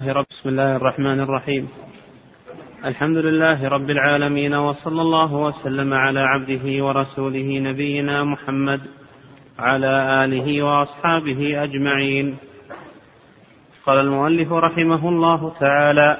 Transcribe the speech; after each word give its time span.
بسم 0.00 0.48
الله 0.48 0.76
الرحمن 0.76 1.20
الرحيم. 1.20 1.68
الحمد 2.84 3.16
لله 3.16 3.68
رب 3.68 3.90
العالمين 3.90 4.54
وصلى 4.54 5.00
الله 5.02 5.34
وسلم 5.34 5.94
على 5.94 6.20
عبده 6.20 6.84
ورسوله 6.84 7.58
نبينا 7.58 8.24
محمد 8.24 8.80
على 9.58 10.24
آله 10.24 10.62
وأصحابه 10.62 11.64
أجمعين. 11.64 12.36
قال 13.86 13.98
المؤلف 13.98 14.52
رحمه 14.52 15.08
الله 15.08 15.52
تعالى 15.60 16.16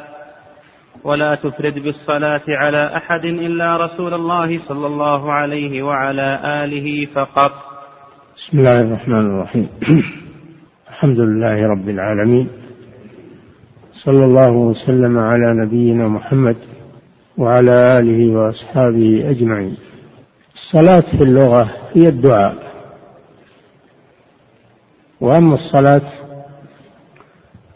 ولا 1.05 1.35
تفرد 1.35 1.79
بالصلاة 1.79 2.45
على 2.49 2.97
أحد 2.97 3.25
إلا 3.25 3.77
رسول 3.77 4.15
الله 4.15 4.69
صلى 4.69 4.87
الله 4.87 5.33
عليه 5.33 5.83
وعلى 5.83 6.41
آله 6.65 7.07
فقط. 7.07 7.53
بسم 8.37 8.59
الله 8.59 8.81
الرحمن 8.81 9.27
الرحيم. 9.27 9.69
الحمد 10.91 11.21
لله 11.21 11.67
رب 11.67 11.89
العالمين. 11.89 12.66
صلى 14.05 14.25
الله 14.25 14.51
وسلم 14.53 15.19
على 15.19 15.67
نبينا 15.67 16.09
محمد 16.09 16.57
وعلى 17.39 17.99
آله 17.99 18.37
وأصحابه 18.37 19.31
أجمعين. 19.31 19.77
الصلاة 20.55 21.17
في 21.17 21.23
اللغة 21.23 21.71
هي 21.95 22.09
الدعاء. 22.09 22.57
وأما 25.21 25.55
الصلاة 25.55 26.11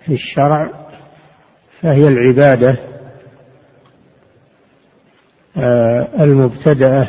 في 0.07 0.13
الشرع 0.13 0.89
فهي 1.81 2.09
العبادة 2.09 2.79
آه، 5.57 6.09
المبتدأة 6.25 7.09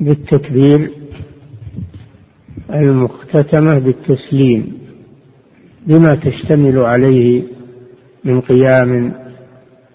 بالتكبير 0.00 0.90
المختتمة 2.70 3.78
بالتسليم. 3.78 4.79
بما 5.86 6.14
تشتمل 6.14 6.78
عليه 6.78 7.42
من 8.24 8.40
قيام 8.40 9.14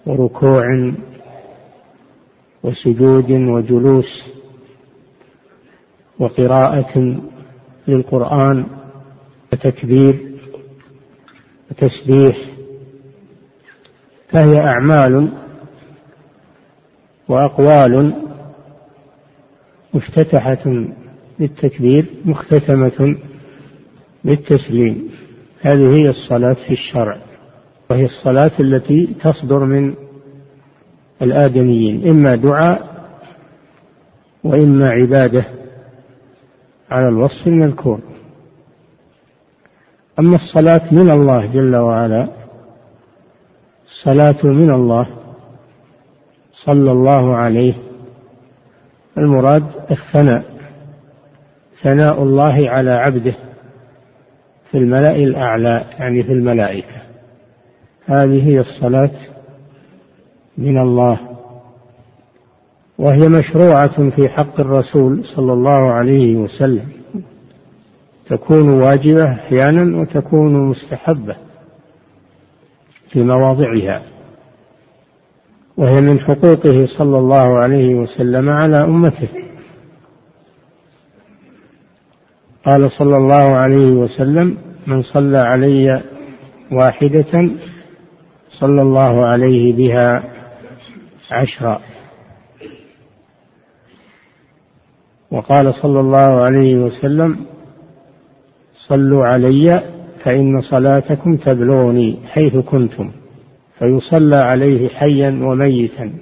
وركوع 0.06 0.64
وسجود 2.62 3.30
وجلوس 3.30 4.24
وقراءة 6.18 7.20
للقرآن 7.88 8.66
وتكبير 9.52 10.32
وتسبيح 11.70 12.36
فهي 14.28 14.58
أعمال 14.60 15.28
وأقوال 17.28 18.14
مفتتحة 19.94 20.86
بالتكبير 21.38 22.06
مختتمة 22.24 23.16
بالتسليم 24.24 25.10
هذه 25.60 25.96
هي 25.96 26.10
الصلاة 26.10 26.54
في 26.54 26.70
الشرع 26.72 27.18
وهي 27.90 28.04
الصلاة 28.04 28.50
التي 28.60 29.06
تصدر 29.06 29.64
من 29.64 29.94
الآدميين 31.22 32.08
إما 32.08 32.36
دعاء 32.36 32.96
وإما 34.44 34.90
عبادة 34.90 35.44
على 36.90 37.08
الوصف 37.08 37.46
المذكور. 37.46 38.00
أما 40.18 40.36
الصلاة 40.36 40.94
من 40.94 41.10
الله 41.10 41.46
جل 41.46 41.76
وعلا 41.76 42.28
الصلاة 43.86 44.46
من 44.46 44.70
الله 44.70 45.08
صلى 46.64 46.92
الله 46.92 47.36
عليه 47.36 47.74
المراد 49.18 49.64
الثناء 49.90 50.44
ثناء 51.82 52.22
الله 52.22 52.70
على 52.70 52.90
عبده. 52.90 53.34
في 54.76 54.82
الملأ 54.82 55.16
الأعلى 55.16 55.84
يعني 55.98 56.22
في 56.24 56.32
الملائكة. 56.32 57.02
هذه 58.06 58.48
هي 58.48 58.60
الصلاة 58.60 59.10
من 60.58 60.78
الله. 60.78 61.20
وهي 62.98 63.28
مشروعة 63.28 64.10
في 64.10 64.28
حق 64.28 64.60
الرسول 64.60 65.24
صلى 65.24 65.52
الله 65.52 65.92
عليه 65.92 66.36
وسلم. 66.36 66.88
تكون 68.26 68.68
واجبة 68.68 69.32
أحيانا 69.32 70.00
وتكون 70.00 70.68
مستحبة 70.68 71.36
في 73.12 73.22
مواضعها. 73.22 74.02
وهي 75.76 76.00
من 76.00 76.20
حقوقه 76.20 76.86
صلى 76.98 77.18
الله 77.18 77.58
عليه 77.58 77.94
وسلم 77.94 78.50
على 78.50 78.84
أمته. 78.84 79.28
قال 82.64 82.90
صلى 82.90 83.16
الله 83.16 83.56
عليه 83.56 83.90
وسلم 83.92 84.65
من 84.86 85.02
صلى 85.02 85.38
علي 85.38 86.02
واحدة 86.72 87.50
صلى 88.60 88.82
الله 88.82 89.26
عليه 89.26 89.72
بها 89.76 90.22
عشرا. 91.30 91.80
وقال 95.30 95.74
صلى 95.74 96.00
الله 96.00 96.40
عليه 96.44 96.76
وسلم 96.76 97.36
صلوا 98.88 99.24
علي 99.24 99.82
فإن 100.24 100.60
صلاتكم 100.60 101.36
تبلغني 101.36 102.16
حيث 102.26 102.56
كنتم 102.56 103.10
فيصلى 103.78 104.36
عليه 104.36 104.88
حيا 104.88 105.40
وميتا. 105.42 106.12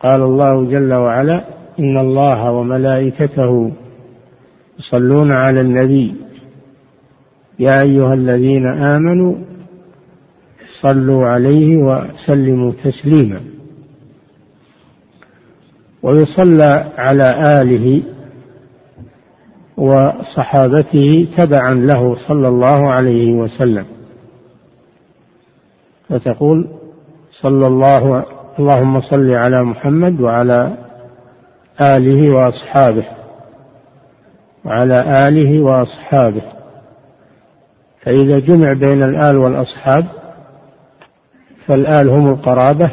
قال 0.00 0.22
الله 0.22 0.64
جل 0.70 0.94
وعلا 0.94 1.44
إن 1.78 1.98
الله 1.98 2.50
وملائكته 2.50 3.72
يصلون 4.78 5.32
على 5.32 5.60
النبي 5.60 6.14
يا 7.62 7.82
أيها 7.82 8.14
الذين 8.14 8.66
آمنوا 8.66 9.34
صلوا 10.82 11.28
عليه 11.28 11.76
وسلموا 11.76 12.72
تسليما. 12.84 13.40
ويصلى 16.02 16.92
على 16.98 17.60
آله 17.60 18.02
وصحابته 19.76 21.28
تبعا 21.36 21.74
له 21.74 22.16
صلى 22.28 22.48
الله 22.48 22.92
عليه 22.92 23.32
وسلم. 23.32 23.86
فتقول 26.08 26.68
صلى 27.42 27.66
الله 27.66 28.24
اللهم 28.58 29.00
صل 29.00 29.30
على 29.34 29.62
محمد 29.64 30.20
وعلى 30.20 30.76
آله 31.80 32.30
وأصحابه 32.30 33.06
وعلى 34.64 35.28
آله 35.28 35.62
وأصحابه. 35.62 36.61
فإذا 38.02 38.38
جمع 38.38 38.72
بين 38.72 39.02
الآل 39.02 39.38
والأصحاب 39.38 40.06
فالآل 41.66 42.08
هم 42.08 42.28
القرابة 42.28 42.90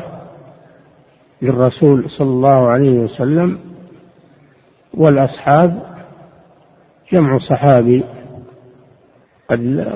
للرسول 1.42 2.10
صلى 2.10 2.30
الله 2.30 2.68
عليه 2.70 3.00
وسلم 3.00 3.60
والأصحاب 4.94 5.84
جمع 7.12 7.38
صحابي. 7.38 8.04
قد 9.50 9.88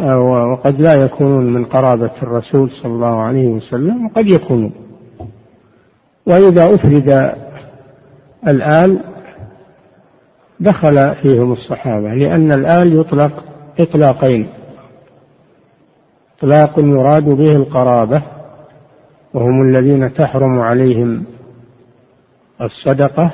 وقد 0.53 0.81
لا 0.81 0.93
يكونون 0.93 1.53
من 1.53 1.65
قرابة 1.65 2.11
الرسول 2.23 2.69
صلى 2.69 2.91
الله 2.91 3.21
عليه 3.21 3.47
وسلم 3.47 4.05
وقد 4.05 4.27
يكونون. 4.27 4.73
وإذا 6.25 6.75
أفرد 6.75 7.35
الآل 8.47 8.99
دخل 10.59 11.15
فيهم 11.15 11.51
الصحابة 11.51 12.13
لأن 12.13 12.51
الآل 12.51 12.99
يطلق 12.99 13.43
إطلاقين. 13.79 14.47
إطلاق 16.43 16.79
يراد 16.79 17.23
به 17.23 17.55
القرابة 17.55 18.23
وهم 19.33 19.61
الذين 19.61 20.13
تحرم 20.13 20.59
عليهم 20.59 21.25
الصدقة 22.61 23.31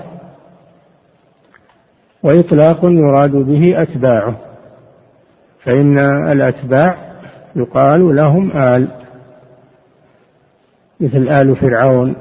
وإطلاق 2.24 2.80
يراد 2.84 3.32
به 3.32 3.82
أتباعه 3.82 4.36
فإن 5.64 6.00
الأتباع 6.32 6.98
يقال 7.56 8.16
لهم 8.16 8.52
آل 8.52 8.88
مثل 11.00 11.30
آل 11.30 11.56
فرعون 11.56 12.16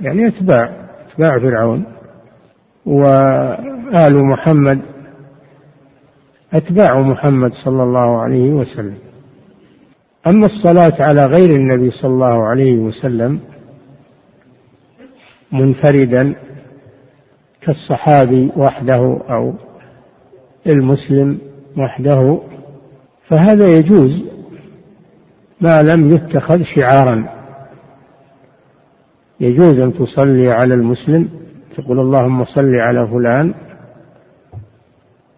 يعني 0.00 0.28
أتباع 0.28 0.70
أتباع 1.08 1.38
فرعون 1.38 1.84
وآل 2.86 4.24
محمد 4.24 4.80
أتباع 6.52 7.00
محمد 7.00 7.52
صلى 7.64 7.82
الله 7.82 8.20
عليه 8.22 8.52
وسلم. 8.52 9.07
أما 10.26 10.46
الصلاة 10.46 11.02
على 11.02 11.20
غير 11.20 11.56
النبي 11.56 11.90
صلى 11.90 12.10
الله 12.10 12.46
عليه 12.46 12.78
وسلم 12.78 13.40
منفردا 15.52 16.34
كالصحابي 17.60 18.52
وحده 18.56 19.20
أو 19.30 19.54
المسلم 20.66 21.38
وحده 21.78 22.40
فهذا 23.28 23.68
يجوز 23.68 24.24
ما 25.60 25.82
لم 25.82 26.14
يتخذ 26.14 26.62
شعارا. 26.62 27.28
يجوز 29.40 29.78
أن 29.78 29.92
تصلي 29.94 30.50
على 30.50 30.74
المسلم 30.74 31.28
تقول 31.76 32.00
اللهم 32.00 32.44
صل 32.44 32.74
على 32.74 33.08
فلان 33.08 33.54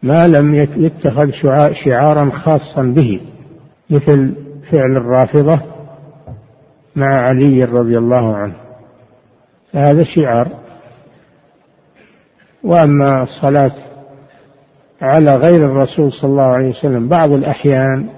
ما 0.03 0.29
لم 0.29 0.55
يتخذ 0.77 1.31
شعارا 1.85 2.31
خاصا 2.31 2.83
به 2.83 3.21
مثل 3.91 4.35
فعل 4.71 4.97
الرافضة 4.97 5.61
مع 6.97 7.07
علي 7.07 7.65
رضي 7.65 7.99
الله 7.99 8.37
عنه. 8.37 8.55
فهذا 9.73 10.05
شعار. 10.05 10.49
وأما 12.65 13.23
الصلاة 13.23 13.73
على 15.03 15.37
غير 15.37 15.65
الرسول 15.65 16.13
صلى 16.13 16.31
الله 16.31 16.57
عليه 16.57 16.69
وسلم 16.69 17.09
بعض 17.09 17.31
الأحيان 17.31 18.09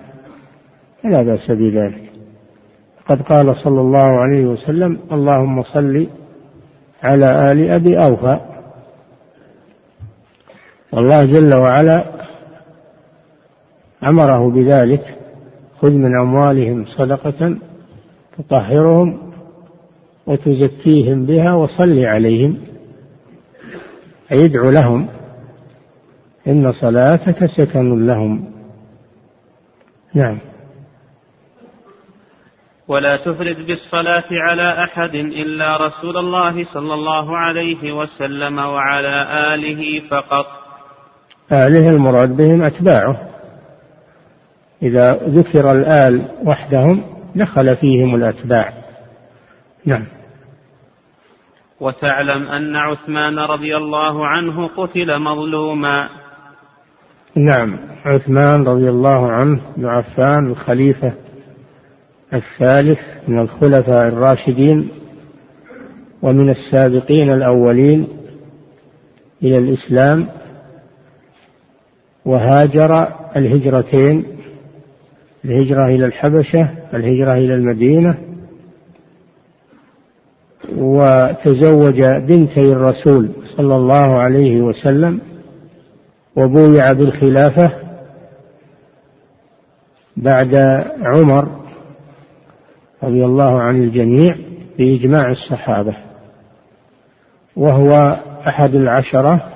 فلا 1.02 1.22
بأس 1.22 1.50
بذلك. 1.50 2.12
قد 3.06 3.22
قال 3.22 3.56
صلى 3.56 3.80
الله 3.80 4.20
عليه 4.20 4.46
وسلم 4.46 4.98
اللهم 5.12 5.62
صل 5.62 6.06
على 7.02 7.52
آل 7.52 7.70
أبي 7.70 8.04
أوفى. 8.04 8.40
والله 10.92 11.24
جل 11.24 11.54
وعلا 11.54 12.04
أمره 14.04 14.50
بذلك. 14.50 15.18
خذ 15.82 15.90
من 15.90 16.20
أموالهم 16.20 16.84
صدقة 16.84 17.58
تطهرهم 18.38 19.32
وتزكيهم 20.26 21.26
بها 21.26 21.52
وصل 21.54 21.98
عليهم 21.98 22.58
أي 24.32 24.38
يدعو 24.38 24.70
لهم 24.70 25.08
إن 26.48 26.72
صلاتك 26.72 27.46
سكن 27.46 28.06
لهم. 28.06 28.44
نعم. 30.14 30.38
ولا 32.88 33.16
تفرد 33.16 33.56
بالصلاة 33.66 34.28
على 34.30 34.84
أحد 34.84 35.14
إلا 35.14 35.76
رسول 35.76 36.16
الله 36.16 36.64
صلى 36.74 36.94
الله 36.94 37.36
عليه 37.36 37.92
وسلم 37.92 38.58
وعلى 38.58 39.26
آله 39.54 40.08
فقط. 40.10 40.46
آله 41.52 41.90
المراد 41.90 42.36
بهم 42.36 42.62
أتباعه. 42.62 43.31
إذا 44.82 45.14
ذكر 45.14 45.72
الآل 45.72 46.22
وحدهم 46.44 47.02
دخل 47.34 47.76
فيهم 47.76 48.14
الأتباع. 48.14 48.72
نعم. 49.84 50.06
وتعلم 51.80 52.48
أن 52.48 52.76
عثمان 52.76 53.38
رضي 53.38 53.76
الله 53.76 54.26
عنه 54.26 54.66
قتل 54.66 55.18
مظلوما. 55.18 56.08
نعم. 57.36 57.78
عثمان 58.04 58.62
رضي 58.64 58.90
الله 58.90 59.32
عنه 59.32 59.60
بن 59.76 59.86
عفان 59.86 60.46
الخليفة 60.46 61.12
الثالث 62.34 63.00
من 63.28 63.38
الخلفاء 63.38 64.08
الراشدين 64.08 64.88
ومن 66.22 66.50
السابقين 66.50 67.32
الأولين 67.32 68.08
إلى 69.42 69.58
الإسلام 69.58 70.28
وهاجر 72.24 73.08
الهجرتين 73.36 74.26
الهجرة 75.44 75.86
إلى 75.86 76.06
الحبشة 76.06 76.70
الهجرة 76.94 77.32
إلى 77.32 77.54
المدينة. 77.54 78.18
وتزوج 80.76 82.02
بنتي 82.02 82.72
الرسول 82.72 83.30
صلى 83.56 83.76
الله 83.76 84.20
عليه 84.20 84.60
وسلم 84.60 85.20
وبويع 86.36 86.92
بالخلافة 86.92 87.72
بعد 90.16 90.54
عمر 91.04 91.48
رضي 93.02 93.24
الله 93.24 93.60
عن 93.60 93.76
الجميع 93.82 94.36
بإجماع 94.78 95.30
الصحابة. 95.30 95.96
وهو 97.56 98.20
أحد 98.46 98.74
العشرة 98.74 99.48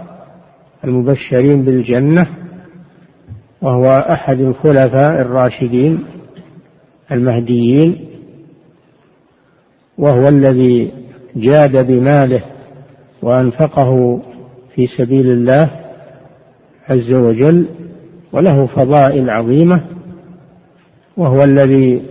المبشرين 0.85 1.65
بالجنة. 1.65 2.27
وهو 3.63 3.87
أحد 3.91 4.41
الخلفاء 4.41 5.23
الراشدين 5.23 6.05
المهديين 7.13 8.09
وهو 9.99 10.29
الذي 10.29 10.93
جاد 11.37 11.87
بماله 11.87 12.45
وأنفقه 13.23 14.23
في 14.75 14.87
سبيل 14.99 15.31
الله 15.33 15.71
عز 16.89 17.13
وجل 17.13 17.67
وله 18.33 18.67
فضائل 18.67 19.31
عظيمة 19.31 19.85
وهو 21.17 21.45
الذي 21.45 22.03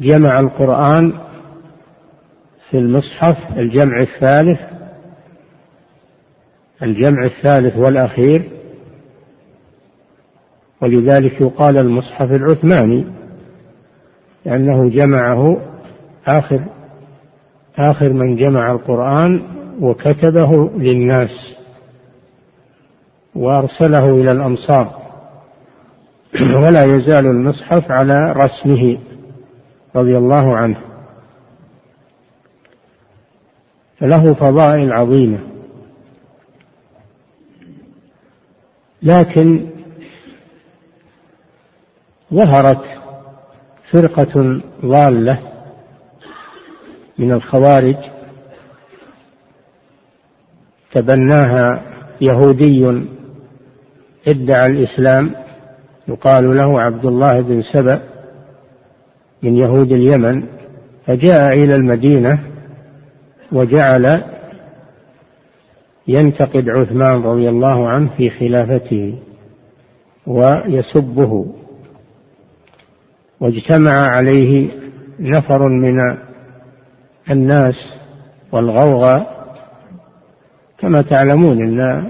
جمع 0.00 0.40
القرآن 0.40 1.12
في 2.70 2.78
المصحف 2.78 3.58
الجمع 3.58 4.00
الثالث 4.00 4.60
الجمع 6.82 7.24
الثالث 7.24 7.76
والأخير. 7.76 8.55
ولذلك 10.82 11.40
يقال 11.40 11.78
المصحف 11.78 12.32
العثماني 12.32 13.04
لأنه 14.44 14.88
جمعه 14.88 15.56
آخر 16.26 16.64
آخر 17.78 18.12
من 18.12 18.36
جمع 18.36 18.70
القرآن 18.70 19.42
وكتبه 19.80 20.70
للناس 20.76 21.56
وأرسله 23.34 24.10
إلى 24.10 24.32
الأمصار 24.32 25.06
ولا 26.62 26.84
يزال 26.84 27.26
المصحف 27.26 27.90
على 27.90 28.32
رسمه 28.36 28.98
رضي 29.96 30.18
الله 30.18 30.56
عنه. 30.56 30.76
فله 33.98 34.34
فضائل 34.34 34.92
عظيمة. 34.92 35.38
لكن 39.02 39.75
ظهرت 42.34 42.82
فرقة 43.90 44.60
ضالة 44.84 45.38
من 47.18 47.32
الخوارج 47.32 47.96
تبناها 50.92 51.82
يهودي 52.20 53.06
ادعى 54.28 54.66
الإسلام 54.66 55.30
يقال 56.08 56.56
له 56.56 56.80
عبد 56.80 57.04
الله 57.04 57.40
بن 57.40 57.62
سبأ 57.62 58.02
من 59.42 59.56
يهود 59.56 59.92
اليمن 59.92 60.46
فجاء 61.06 61.52
إلى 61.52 61.74
المدينة 61.74 62.38
وجعل 63.52 64.22
ينتقد 66.08 66.68
عثمان 66.68 67.22
رضي 67.22 67.48
الله 67.48 67.88
عنه 67.88 68.16
في 68.16 68.30
خلافته 68.30 69.18
ويسبه. 70.26 71.46
واجتمع 73.40 73.92
عليه 73.92 74.70
نفر 75.20 75.68
من 75.68 75.96
الناس 77.30 77.74
والغوغاء 78.52 79.36
كما 80.78 81.02
تعلمون 81.02 81.62
إن 81.62 82.06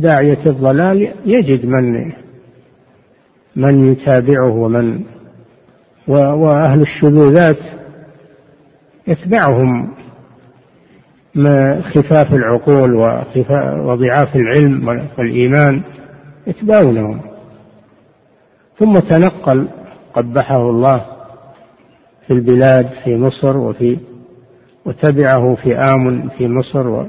داعية 0.00 0.46
الضلال 0.46 1.12
يجد 1.24 1.66
من 1.66 2.12
من 3.56 3.92
يتابعه 3.92 4.54
ومن 4.54 5.04
وأهل 6.08 6.82
الشذوذات 6.82 7.58
يتبعهم 9.06 9.94
خفاف 11.82 12.34
العقول 12.34 12.94
وضعاف 13.84 14.36
العلم 14.36 14.88
والإيمان 15.18 15.82
يتبعونهم 16.46 17.20
ثم 18.78 18.98
تنقل 18.98 19.68
قبحه 20.14 20.70
الله 20.70 21.06
في 22.26 22.32
البلاد 22.32 22.88
في 23.04 23.16
مصر 23.16 23.56
وفي 23.56 23.98
وتبعه 24.86 25.54
في 25.54 25.76
آم 25.76 26.28
في 26.28 26.48
مصر 26.48 26.88
و 26.88 27.06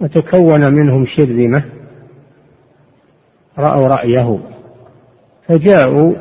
وتكون 0.00 0.74
منهم 0.74 1.04
شرذمة 1.04 1.64
رأوا 3.58 3.86
رأيه 3.86 4.38
فجاءوا 5.48 6.14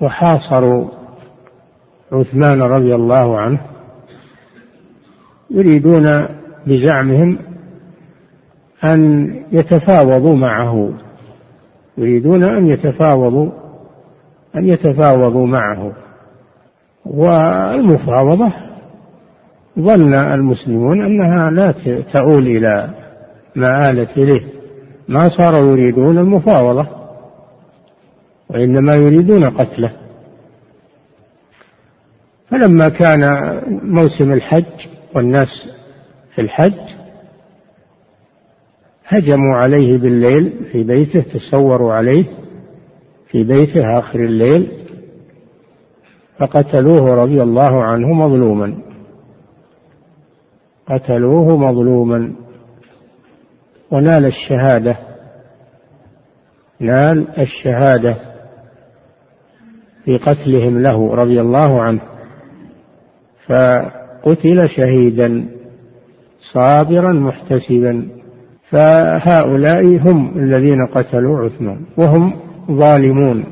وحاصروا 0.00 0.88
عثمان 2.12 2.62
رضي 2.62 2.94
الله 2.94 3.38
عنه 3.38 3.60
يريدون 5.50 6.26
بزعمهم 6.66 7.38
أن 8.84 9.30
يتفاوضوا 9.52 10.36
معه. 10.36 10.92
يريدون 11.98 12.44
أن 12.44 12.66
يتفاوضوا 12.66 13.50
أن 14.56 14.66
يتفاوضوا 14.66 15.46
معه. 15.46 15.92
والمفاوضة 17.06 18.52
ظن 19.78 20.14
المسلمون 20.14 21.04
أنها 21.04 21.50
لا 21.50 21.74
تؤول 22.12 22.46
إلى 22.46 22.90
ما 23.56 23.90
آلت 23.90 24.10
إليه. 24.18 24.44
ما 25.08 25.28
صاروا 25.28 25.76
يريدون 25.76 26.18
المفاوضة 26.18 26.86
وإنما 28.50 28.94
يريدون 28.94 29.44
قتله. 29.44 29.92
فلما 32.50 32.88
كان 32.88 33.20
موسم 33.82 34.32
الحج 34.32 34.88
والناس 35.14 35.48
في 36.34 36.40
الحج 36.40 37.03
هجموا 39.06 39.56
عليه 39.56 39.98
بالليل 39.98 40.64
في 40.72 40.84
بيته 40.84 41.20
تصوروا 41.20 41.92
عليه 41.92 42.24
في 43.30 43.44
بيته 43.44 43.98
آخر 43.98 44.18
الليل 44.18 44.72
فقتلوه 46.38 47.14
رضي 47.14 47.42
الله 47.42 47.84
عنه 47.84 48.12
مظلوما. 48.12 48.78
قتلوه 50.86 51.56
مظلوما. 51.56 52.34
ونال 53.90 54.24
الشهادة 54.24 54.96
نال 56.80 57.38
الشهادة 57.38 58.16
في 60.04 60.18
قتلهم 60.18 60.78
له 60.78 61.14
رضي 61.14 61.40
الله 61.40 61.82
عنه. 61.82 62.00
فقتل 63.46 64.68
شهيدا 64.68 65.48
صابرا 66.52 67.12
محتسبا. 67.12 68.08
فهؤلاء 68.74 69.84
هم 69.84 70.38
الذين 70.38 70.86
قتلوا 70.86 71.44
عثمان 71.44 71.80
وهم 71.96 72.32
ظالمون 72.70 73.44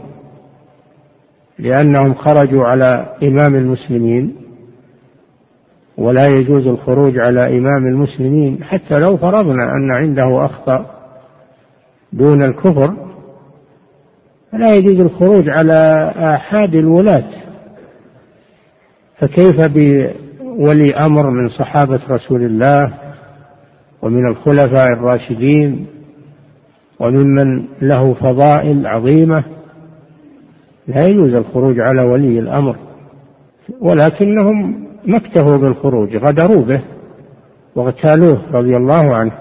لأنهم 1.58 2.14
خرجوا 2.14 2.64
على 2.64 3.16
إمام 3.22 3.54
المسلمين 3.54 4.34
ولا 5.98 6.26
يجوز 6.26 6.66
الخروج 6.66 7.18
على 7.18 7.58
إمام 7.58 7.86
المسلمين 7.86 8.64
حتى 8.64 8.98
لو 8.98 9.16
فرضنا 9.16 9.62
أن 9.76 9.90
عنده 10.00 10.44
أخطأ 10.44 10.86
دون 12.12 12.42
الكفر 12.42 12.96
فلا 14.52 14.74
يجوز 14.74 15.00
الخروج 15.00 15.48
على 15.48 16.10
آحاد 16.16 16.74
الولاة. 16.74 17.30
فكيف 19.18 19.60
بولي 19.60 20.94
أمر 20.94 21.30
من 21.30 21.48
صحابة 21.48 22.00
رسول 22.10 22.42
الله 22.42 23.01
ومن 24.02 24.30
الخلفاء 24.30 24.87
الراشدين 24.92 25.87
وممن 27.00 27.64
له 27.82 28.14
فضائل 28.14 28.87
عظيمة 28.87 29.44
لا 30.88 31.06
يجوز 31.06 31.35
الخروج 31.35 31.76
على 31.80 32.11
ولي 32.12 32.38
الأمر 32.38 32.76
ولكنهم 33.80 34.87
ما 35.06 35.16
اكتفوا 35.16 35.56
بالخروج 35.56 36.16
غدروا 36.16 36.64
به 36.64 36.82
واغتالوه 37.76 38.42
رضي 38.52 38.76
الله 38.76 39.16
عنه 39.16 39.32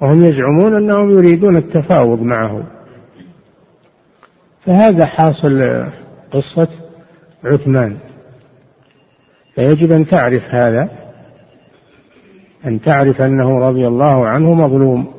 وهم 0.00 0.24
يزعمون 0.24 0.76
أنهم 0.76 1.10
يريدون 1.10 1.56
التفاوض 1.56 2.22
معه. 2.22 2.66
فهذا 4.66 5.06
حاصل 5.06 5.60
قصة 6.30 6.68
عثمان. 7.44 7.96
فيجب 9.54 9.92
أن 9.92 10.06
تعرف 10.06 10.42
هذا. 10.42 11.03
أن 12.66 12.80
تعرف 12.80 13.20
أنه 13.20 13.58
رضي 13.58 13.86
الله 13.86 14.28
عنه 14.28 14.54
مظلوم 14.54 15.14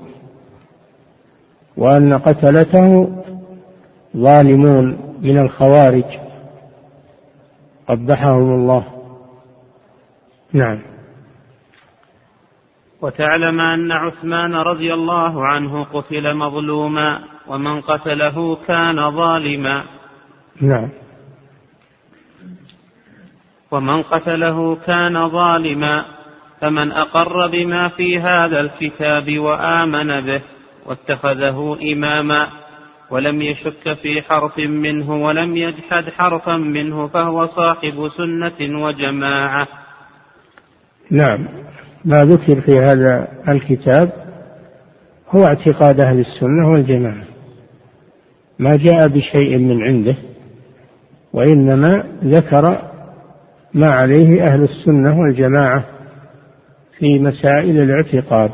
وأن 1.77 2.13
قتلته 2.13 3.09
ظالمون 4.17 4.97
من 5.21 5.37
الخوارج. 5.37 6.03
قبحهم 7.89 8.53
الله. 8.53 8.85
نعم. 10.53 10.81
وتعلم 13.01 13.59
أن 13.59 13.91
عثمان 13.91 14.55
رضي 14.55 14.93
الله 14.93 15.45
عنه 15.45 15.83
قتل 15.83 16.37
مظلوما 16.37 17.19
ومن 17.47 17.81
قتله 17.81 18.57
كان 18.67 19.11
ظالما. 19.11 19.83
نعم. 20.61 20.89
ومن 23.71 24.01
قتله 24.01 24.75
كان 24.75 25.29
ظالما. 25.29 26.14
فمن 26.65 26.91
أقر 26.91 27.47
بما 27.51 27.87
في 27.87 28.19
هذا 28.19 28.61
الكتاب 28.61 29.39
وآمن 29.39 30.25
به 30.25 30.41
واتخذه 30.85 31.77
إماما 31.93 32.47
ولم 33.11 33.41
يشك 33.41 33.93
في 34.01 34.21
حرف 34.21 34.59
منه 34.59 35.25
ولم 35.25 35.55
يجحد 35.55 36.03
حرفا 36.03 36.57
منه 36.57 37.07
فهو 37.07 37.47
صاحب 37.47 38.09
سنة 38.17 38.83
وجماعة. 38.83 39.67
نعم. 41.11 41.47
ما 42.05 42.25
ذكر 42.25 42.61
في 42.61 42.79
هذا 42.79 43.27
الكتاب 43.49 44.13
هو 45.29 45.43
اعتقاد 45.43 45.99
أهل 45.99 46.19
السنة 46.19 46.71
والجماعة. 46.71 47.25
ما 48.59 48.75
جاء 48.75 49.07
بشيء 49.07 49.57
من 49.57 49.83
عنده 49.83 50.15
وإنما 51.33 52.03
ذكر 52.23 52.77
ما 53.73 53.87
عليه 53.87 54.47
أهل 54.47 54.63
السنة 54.63 55.19
والجماعة. 55.19 55.94
في 56.99 57.19
مسائل 57.19 57.79
الاعتقاد. 57.79 58.51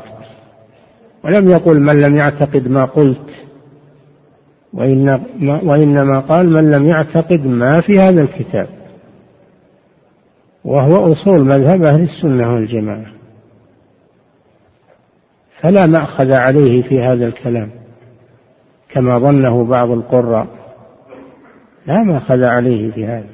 ولم 1.24 1.50
يقل 1.50 1.80
من 1.80 2.00
لم 2.00 2.16
يعتقد 2.16 2.68
ما 2.68 2.84
قلت 2.84 3.30
وإنما 5.42 6.18
قال 6.18 6.52
من 6.52 6.70
لم 6.70 6.88
يعتقد 6.88 7.46
ما 7.46 7.80
في 7.80 7.98
هذا 7.98 8.20
الكتاب. 8.22 8.68
وهو 10.64 11.12
أصول 11.12 11.44
مذهب 11.44 11.82
أهل 11.82 12.02
السنة 12.02 12.52
والجماعة. 12.52 13.12
فلا 15.60 15.86
مأخذ 15.86 16.32
عليه 16.32 16.82
في 16.82 17.02
هذا 17.02 17.26
الكلام 17.26 17.70
كما 18.90 19.18
ظنه 19.18 19.64
بعض 19.64 19.90
القراء. 19.90 20.46
لا 21.86 22.02
مأخذ 22.02 22.44
عليه 22.44 22.90
في 22.90 23.06
هذا 23.06 23.28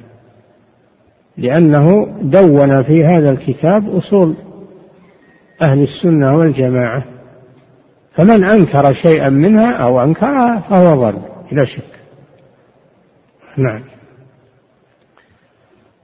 لأنه 1.37 2.07
دون 2.21 2.83
في 2.83 3.05
هذا 3.05 3.29
الكتاب 3.29 3.89
أصول 3.89 4.35
أهل 5.61 5.83
السنة 5.83 6.37
والجماعة 6.37 7.03
فمن 8.15 8.43
أنكر 8.43 8.93
شيئا 8.93 9.29
منها 9.29 9.71
أو 9.71 10.01
أنكرها 10.01 10.59
فهو 10.59 10.95
ضل 10.95 11.17
بلا 11.51 11.65
شك. 11.65 11.99
نعم. 13.57 13.83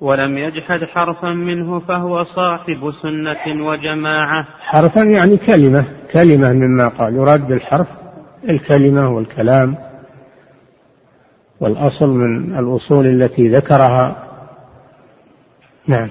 ولم 0.02 0.38
يجحد 0.38 0.84
حرفا 0.84 1.34
منه 1.34 1.80
فهو 1.80 2.24
صاحب 2.24 2.92
سنة 3.02 3.68
وجماعة. 3.68 4.48
حرفا 4.60 5.00
يعني 5.00 5.38
كلمة 5.38 5.86
كلمة 6.14 6.54
مما 6.54 6.88
قال 6.88 7.16
يراد 7.16 7.48
بالحرف 7.48 7.88
الكلمة 8.50 9.10
والكلام 9.10 9.78
والأصل 11.60 12.10
من 12.10 12.60
الأصول 12.60 13.06
التي 13.06 13.48
ذكرها. 13.48 14.16
نعم. 15.88 16.10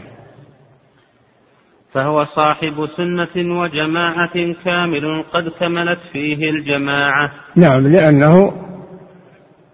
فهو 1.94 2.24
صاحب 2.24 2.86
سنة 2.96 3.60
وجماعة 3.60 4.54
كامل 4.64 5.24
قد 5.32 5.48
كملت 5.60 5.98
فيه 6.12 6.50
الجماعة. 6.50 7.32
نعم 7.56 7.86
لأنه 7.86 8.52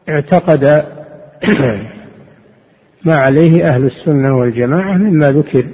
اعتقد 0.08 0.64
ما 3.06 3.14
عليه 3.16 3.64
أهل 3.64 3.84
السنة 3.84 4.36
والجماعة 4.40 4.96
مما 4.96 5.32
ذكر 5.32 5.64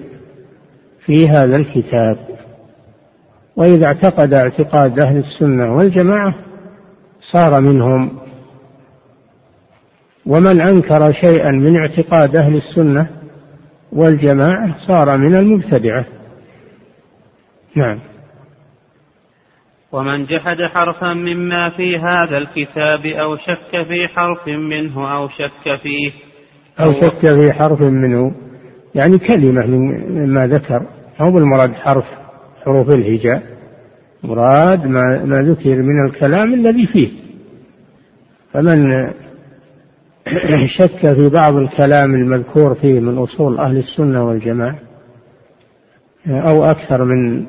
في 1.07 1.29
هذا 1.29 1.57
الكتاب. 1.57 2.19
وإذا 3.57 3.87
اعتقد 3.87 4.35
اعتقاد 4.35 4.99
أهل 4.99 5.17
السنة 5.17 5.77
والجماعة 5.77 6.35
صار 7.33 7.61
منهم. 7.61 8.19
ومن 10.27 10.61
أنكر 10.61 11.13
شيئا 11.13 11.51
من 11.51 11.77
اعتقاد 11.77 12.37
أهل 12.37 12.57
السنة 12.57 13.11
والجماعة 13.93 14.77
صار 14.87 15.17
من 15.17 15.37
المبتدعة. 15.37 16.16
نعم. 17.77 17.99
ومن 19.93 20.25
جحد 20.25 20.63
حرفا 20.63 21.15
مما 21.15 21.71
في 21.71 21.99
هذا 21.99 22.39
الكتاب 22.39 23.07
أو 23.07 23.37
شك 23.37 23.87
في 23.89 24.09
حرف 24.09 24.49
منه 24.49 25.15
أو 25.17 25.29
شك 25.29 25.81
فيه 25.83 26.13
أو 26.81 26.93
شك 26.93 27.21
في 27.21 27.53
حرف 27.53 27.81
منه 27.81 28.35
يعني 28.95 29.19
كلمة 29.19 29.67
مما 30.09 30.47
ذكر 30.47 30.87
أو 31.21 31.33
بالمراد 31.33 31.75
حرف 31.75 32.05
حروف 32.65 32.91
الهجاء 32.91 33.43
مراد 34.23 34.87
ما, 34.87 35.25
ما 35.25 35.43
ذكر 35.43 35.83
من 35.83 36.07
الكلام 36.07 36.55
الذي 36.55 36.87
فيه. 36.87 37.11
فمن 38.53 38.79
شك 40.79 41.13
في 41.13 41.29
بعض 41.29 41.55
الكلام 41.55 42.15
المذكور 42.15 42.75
فيه 42.75 43.01
من 43.01 43.19
أصول 43.19 43.59
أهل 43.59 43.77
السنة 43.77 44.25
والجماعة 44.25 44.79
أو 46.29 46.65
أكثر 46.65 47.05
من 47.05 47.47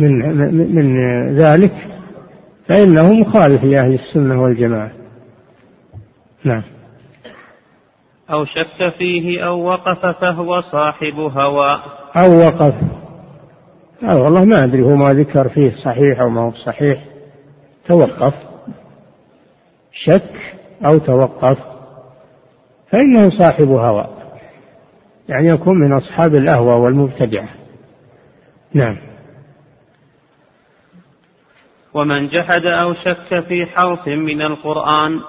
من 0.00 0.74
من 0.74 0.96
ذلك 1.38 1.74
فإنه 2.66 3.12
مخالف 3.12 3.64
لأهل 3.64 3.94
السنة 3.94 4.42
والجماعة. 4.42 4.90
نعم. 6.44 6.62
أو 8.30 8.44
شك 8.44 8.92
فيه 8.98 9.46
أو 9.46 9.64
وقف 9.64 10.06
فهو 10.06 10.60
صاحب 10.60 11.14
هوى. 11.14 11.80
أو 12.16 12.38
وقف. 12.38 12.74
أو 14.02 14.24
والله 14.24 14.44
ما 14.44 14.64
أدري 14.64 14.82
هو 14.82 14.96
ما 14.96 15.12
ذكر 15.12 15.48
فيه 15.48 15.72
صحيح 15.84 16.20
أو 16.20 16.28
ما 16.28 16.40
هو 16.40 16.50
صحيح. 16.50 17.04
توقف. 17.86 18.34
شك 19.92 20.56
أو 20.84 20.98
توقف. 20.98 21.58
فإنه 22.90 23.30
صاحب 23.30 23.68
هوى. 23.68 24.06
يعني 25.28 25.48
يكون 25.48 25.78
من 25.78 25.92
أصحاب 25.92 26.34
الأهوى 26.34 26.74
والمبتدعة. 26.74 27.48
نعم. 28.74 29.09
ومن 31.94 32.28
جحد 32.28 32.66
أو 32.66 32.94
شك 32.94 33.44
في 33.48 33.66
حرف 33.66 34.08
من 34.08 34.42
القرآن 34.42 35.20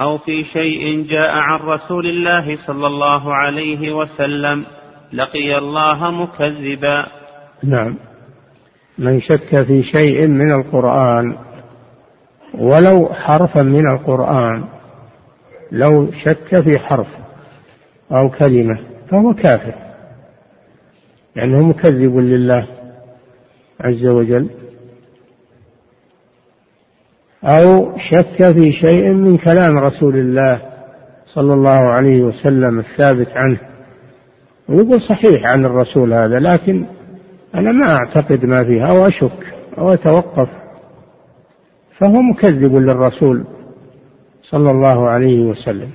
أو 0.00 0.18
في 0.18 0.44
شيء 0.44 1.06
جاء 1.08 1.30
عن 1.34 1.60
رسول 1.60 2.06
الله 2.06 2.58
صلى 2.66 2.86
الله 2.86 3.34
عليه 3.34 3.92
وسلم 3.92 4.64
لقي 5.12 5.58
الله 5.58 6.10
مكذبا. 6.10 7.06
نعم. 7.64 7.96
من 8.98 9.20
شك 9.20 9.62
في 9.66 9.82
شيء 9.82 10.26
من 10.26 10.54
القرآن 10.54 11.36
ولو 12.54 13.08
حرفا 13.08 13.62
من 13.62 13.90
القرآن 13.90 14.64
لو 15.72 16.10
شك 16.12 16.60
في 16.60 16.78
حرف 16.78 17.08
أو 18.12 18.30
كلمة 18.38 18.78
فهو 19.10 19.34
كافر. 19.34 19.74
لأنه 21.36 21.62
مكذب 21.62 22.16
لله 22.16 22.68
عز 23.80 24.06
وجل. 24.06 24.61
أو 27.44 27.96
شك 27.96 28.52
في 28.52 28.72
شيء 28.72 29.12
من 29.12 29.36
كلام 29.36 29.78
رسول 29.78 30.16
الله 30.16 30.62
صلى 31.34 31.54
الله 31.54 31.78
عليه 31.78 32.22
وسلم 32.22 32.78
الثابت 32.78 33.28
عنه. 33.34 33.60
ويقول 34.68 35.02
صحيح 35.02 35.46
عن 35.46 35.64
الرسول 35.64 36.12
هذا 36.14 36.38
لكن 36.38 36.84
أنا 37.54 37.72
ما 37.72 37.92
أعتقد 37.92 38.44
ما 38.44 38.64
فيه 38.64 38.86
أو 38.90 39.06
أشك 39.06 39.54
أو 39.78 39.92
أتوقف. 39.92 40.48
فهو 41.98 42.22
مكذب 42.32 42.74
للرسول 42.76 43.44
صلى 44.42 44.70
الله 44.70 45.08
عليه 45.08 45.44
وسلم 45.44 45.88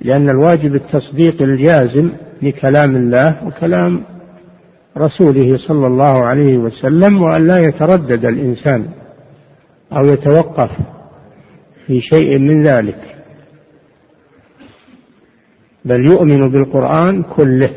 لأن 0.00 0.30
الواجب 0.30 0.74
التصديق 0.74 1.42
الجازم 1.42 2.10
لكلام 2.42 2.96
الله 2.96 3.46
وكلام 3.46 4.02
رسوله 4.98 5.56
صلى 5.68 5.86
الله 5.86 6.26
عليه 6.26 6.58
وسلم 6.58 7.22
وأن 7.22 7.46
لا 7.46 7.58
يتردد 7.58 8.24
الإنسان. 8.24 8.88
أو 9.92 10.06
يتوقف 10.06 10.70
في 11.86 12.00
شيء 12.00 12.38
من 12.38 12.66
ذلك. 12.66 13.16
بل 15.84 16.04
يؤمن 16.04 16.50
بالقرآن 16.52 17.22
كله 17.22 17.70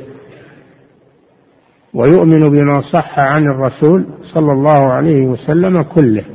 ويؤمن 1.93 2.49
بما 2.49 2.81
صح 2.81 3.19
عن 3.19 3.43
الرسول 3.43 4.07
صلى 4.33 4.51
الله 4.51 4.93
عليه 4.93 5.25
وسلم 5.25 5.81
كله 5.81 6.25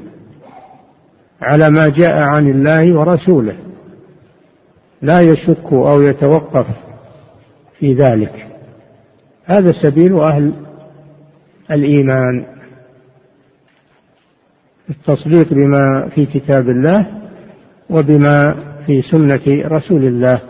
على 1.43 1.71
ما 1.71 1.89
جاء 1.89 2.19
عن 2.19 2.49
الله 2.49 2.99
ورسوله. 2.99 3.57
لا 5.03 5.21
يشك 5.21 5.73
أو 5.73 6.01
يتوقف 6.01 6.67
في 7.79 7.95
ذلك. 7.95 8.47
هذا 9.45 9.73
سبيل 9.83 10.21
أهل 10.21 10.53
الإيمان. 11.71 12.58
التصديق 14.91 15.53
بما 15.53 16.09
في 16.15 16.27
كتاب 16.27 16.69
الله 16.69 17.07
وبما 17.91 18.55
في 18.87 19.03
سنة 19.03 19.69
رسول 19.69 20.05
الله 20.05 20.41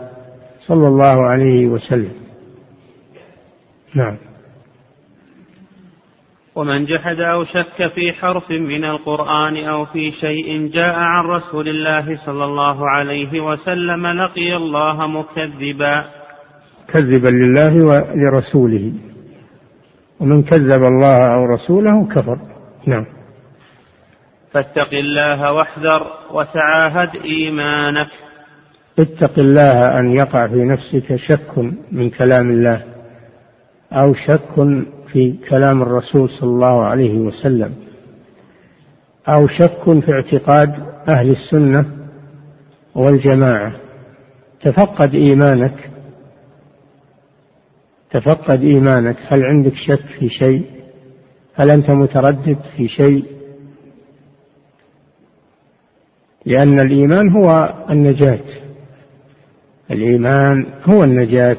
صلى 0.67 0.87
الله 0.87 1.27
عليه 1.29 1.67
وسلم. 1.67 2.13
نعم. 3.95 4.17
ومن 6.55 6.85
جحد 6.85 7.19
أو 7.19 7.43
شك 7.43 7.87
في 7.95 8.13
حرف 8.13 8.51
من 8.51 8.83
القرآن 8.83 9.57
أو 9.57 9.85
في 9.85 10.11
شيء 10.11 10.71
جاء 10.73 10.95
عن 10.95 11.25
رسول 11.25 11.67
الله 11.67 12.25
صلى 12.25 12.45
الله 12.45 12.89
عليه 12.89 13.41
وسلم 13.41 14.07
لقي 14.07 14.55
الله 14.57 15.07
مكذبا. 15.07 16.05
كذبا 16.87 17.29
لله 17.29 17.85
ولرسوله. 17.85 18.93
ومن 20.19 20.43
كذب 20.43 20.83
الله 20.83 21.35
أو 21.35 21.45
رسوله 21.45 22.07
كفر. 22.07 22.37
نعم. 22.87 23.18
فاتق 24.51 24.93
الله 24.93 25.53
واحذر 25.53 26.07
وتعاهد 26.31 27.15
إيمانك. 27.25 28.07
اتق 28.99 29.39
الله 29.39 29.99
أن 29.99 30.11
يقع 30.11 30.47
في 30.47 30.63
نفسك 30.63 31.15
شك 31.15 31.57
من 31.91 32.09
كلام 32.09 32.49
الله 32.49 32.83
أو 33.93 34.13
شك 34.13 34.55
في 35.07 35.37
كلام 35.49 35.81
الرسول 35.81 36.29
صلى 36.29 36.49
الله 36.49 36.85
عليه 36.85 37.17
وسلم 37.17 37.75
أو 39.27 39.47
شك 39.47 39.99
في 40.05 40.11
اعتقاد 40.11 40.69
أهل 41.09 41.29
السنة 41.29 41.85
والجماعة. 42.95 43.73
تفقد 44.61 45.13
إيمانك. 45.15 45.89
تفقد 48.11 48.63
إيمانك. 48.63 49.17
هل 49.27 49.43
عندك 49.43 49.73
شك 49.73 50.05
في 50.19 50.29
شيء؟ 50.29 50.65
هل 51.55 51.69
أنت 51.69 51.89
متردد 51.89 52.57
في 52.77 52.87
شيء؟ 52.87 53.38
لأن 56.45 56.79
الإيمان 56.79 57.29
هو 57.29 57.73
النجاة. 57.89 58.45
الإيمان 59.91 60.65
هو 60.83 61.03
النجاة 61.03 61.57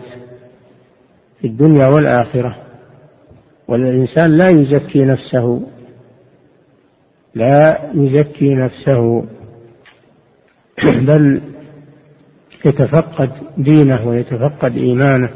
في 1.40 1.46
الدنيا 1.46 1.86
والآخرة. 1.86 2.56
والإنسان 3.68 4.30
لا 4.38 4.50
يزكي 4.50 5.02
نفسه. 5.02 5.66
لا 7.34 7.90
يزكي 7.94 8.54
نفسه. 8.54 9.26
بل 10.84 11.40
يتفقد 12.64 13.30
دينه 13.58 14.08
ويتفقد 14.08 14.76
إيمانه. 14.76 15.30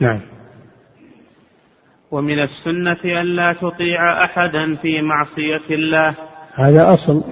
نعم. 0.00 0.20
ومن 2.10 2.38
السنة 2.38 3.20
ألا 3.22 3.52
تطيع 3.52 4.24
أحدا 4.24 4.76
في 4.76 5.02
معصية 5.02 5.74
الله. 5.74 6.14
هذا 6.54 6.94
أصل. 6.94 7.24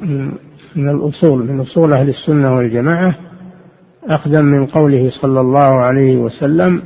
من 0.76 0.88
الأصول 0.88 1.46
من 1.46 1.60
أصول 1.60 1.92
أهل 1.92 2.08
السنة 2.08 2.56
والجماعة 2.56 3.14
أخذا 4.04 4.40
من 4.40 4.66
قوله 4.66 5.10
صلى 5.22 5.40
الله 5.40 5.84
عليه 5.84 6.16
وسلم 6.16 6.82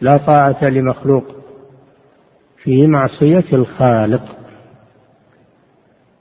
لا 0.00 0.16
طاعة 0.16 0.64
لمخلوق 0.64 1.24
في 2.56 2.86
معصية 2.86 3.44
الخالق. 3.52 4.22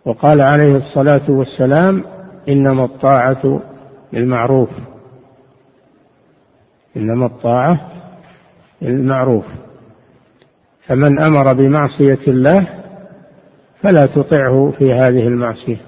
وقال 0.06 0.42
عليه 0.42 0.76
الصلاة 0.76 1.32
والسلام 1.32 2.04
إنما 2.50 2.86
الطاعة 2.86 3.62
بالمعروف 4.14 4.70
إنما 6.98 7.26
الطاعة 7.26 7.92
بالمعروف 8.82 9.46
فمن 10.88 11.22
أمر 11.22 11.54
بمعصية 11.54 12.20
الله 12.28 12.68
فلا 13.82 14.06
تطعه 14.06 14.72
في 14.72 14.94
هذه 14.94 15.28
المعصية. 15.28 15.87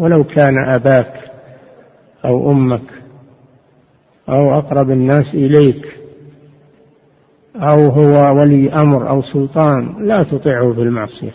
ولو 0.00 0.24
كان 0.24 0.54
أباك 0.68 1.30
أو 2.24 2.50
أمك 2.50 3.02
أو 4.28 4.58
أقرب 4.58 4.90
الناس 4.90 5.34
إليك 5.34 6.00
أو 7.56 7.88
هو 7.88 8.40
ولي 8.40 8.72
أمر 8.72 9.10
أو 9.10 9.22
سلطان 9.22 10.06
لا 10.06 10.22
تطيعه 10.22 10.72
في 10.72 10.80
المعصية. 10.80 11.32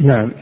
نعم. 0.00 0.32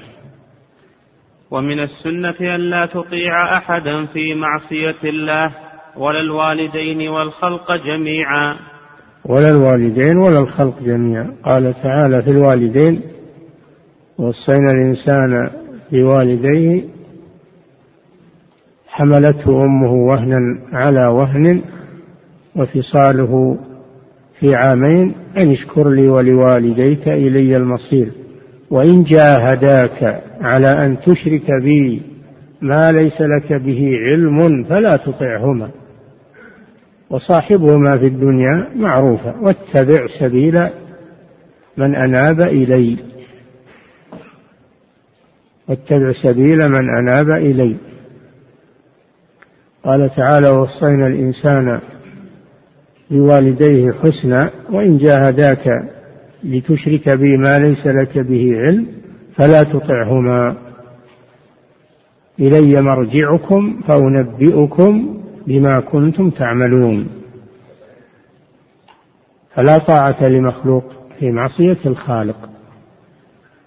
ومن 1.51 1.81
السنة 1.81 2.55
ألا 2.55 2.87
تطيع 2.87 3.57
أحدا 3.57 4.07
في 4.07 4.35
معصية 4.35 5.09
الله 5.11 5.55
ولا 5.97 6.21
الوالدين 6.21 7.09
والخلق 7.09 7.73
جميعا. 7.87 8.57
ولا 9.25 9.51
الوالدين 9.51 10.17
ولا 10.19 10.39
الخلق 10.39 10.83
جميعا. 10.83 11.37
قال 11.45 11.75
تعالى 11.83 12.23
في 12.23 12.31
الوالدين 12.31 13.03
وصينا 14.19 14.71
الإنسان 14.71 15.51
بوالديه 15.93 16.83
حملته 18.89 19.65
أمه 19.65 19.93
وهنا 19.93 20.39
على 20.73 21.07
وهن 21.07 21.63
وفصاله 22.57 23.59
في 24.41 24.55
عامين 24.55 25.15
أن 25.37 25.51
اشكر 25.51 25.89
لي 25.91 26.09
ولوالديك 26.09 27.09
إلي 27.09 27.57
المصير 27.57 28.13
وإن 28.71 29.03
جاهداك 29.03 30.23
على 30.41 30.85
أن 30.85 30.97
تشرك 31.01 31.47
بي 31.63 32.03
ما 32.63 32.93
ليس 32.93 33.21
لك 33.21 33.63
به 33.63 33.91
علم 34.11 34.65
فلا 34.65 34.97
تطعهما 34.97 35.71
وصاحبهما 37.11 37.99
في 37.99 38.07
الدنيا 38.07 38.69
معروفا 38.77 39.35
واتبع 39.41 40.07
سبيل 40.21 40.69
من 41.77 41.95
أناب 41.95 42.41
إلي. 42.41 42.97
واتبع 45.71 46.13
سبيل 46.23 46.69
من 46.69 46.91
أناب 46.99 47.31
إلي. 47.31 47.77
قال 49.85 50.11
تعالى 50.17 50.49
وصينا 50.49 51.07
الإنسان 51.07 51.81
بوالديه 53.11 53.91
حسنا 53.93 54.51
وإن 54.73 54.99
جاهداك 54.99 55.65
لتشرك 56.45 57.09
بي 57.09 57.37
ما 57.37 57.59
ليس 57.59 57.87
لك 57.87 58.19
به 58.19 58.57
علم 58.57 58.87
فلا 59.35 59.63
تطعهما. 59.63 60.57
إلي 62.41 62.83
مرجعكم 62.83 63.81
فأنبئكم 63.89 65.21
بما 65.47 65.81
كنتم 65.81 66.31
تعملون. 66.31 67.09
فلا 69.55 69.79
طاعة 69.79 70.29
لمخلوق 70.29 70.85
في 71.19 71.31
معصية 71.31 71.79
الخالق 71.87 72.49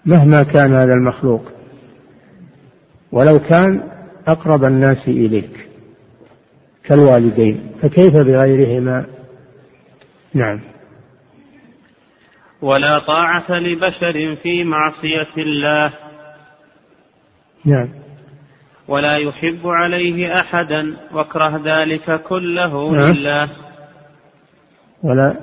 مهما 0.05 0.43
كان 0.43 0.73
هذا 0.73 0.93
المخلوق. 0.93 1.52
ولو 3.13 3.39
كان 3.39 3.89
أقرب 4.27 4.63
الناس 4.63 5.07
إليك 5.07 5.69
كالوالدين 6.83 7.71
فكيف 7.81 8.13
بغيرهما؟ 8.13 9.05
نعم. 10.33 10.61
ولا 12.61 12.99
طاعة 12.99 13.59
لبشر 13.59 14.35
في 14.35 14.63
معصية 14.63 15.33
الله. 15.37 15.93
نعم. 17.65 17.89
ولا 18.87 19.17
يحب 19.17 19.67
عليه 19.67 20.39
أحدا 20.39 20.97
واكره 21.11 21.61
ذلك 21.65 22.21
كله 22.21 22.91
نعم. 22.91 23.11
لله. 23.11 23.49
ولا 25.03 25.35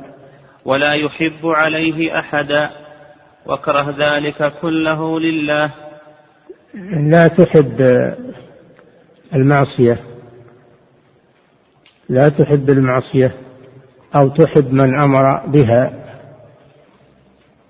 ولا 0.65 0.93
يحب 0.95 1.47
عليه 1.47 2.19
أحدا 2.19 2.71
واكره 3.47 3.91
ذلك 3.99 4.53
كله 4.61 5.21
لله. 5.21 5.90
لا 7.09 7.29
تحب 7.29 7.81
المعصية. 9.35 10.01
لا 12.09 12.29
تحب 12.29 12.71
المعصية 12.71 13.35
أو 14.17 14.29
تحب 14.29 14.73
من 14.73 15.01
أمر 15.01 15.47
بها 15.47 15.93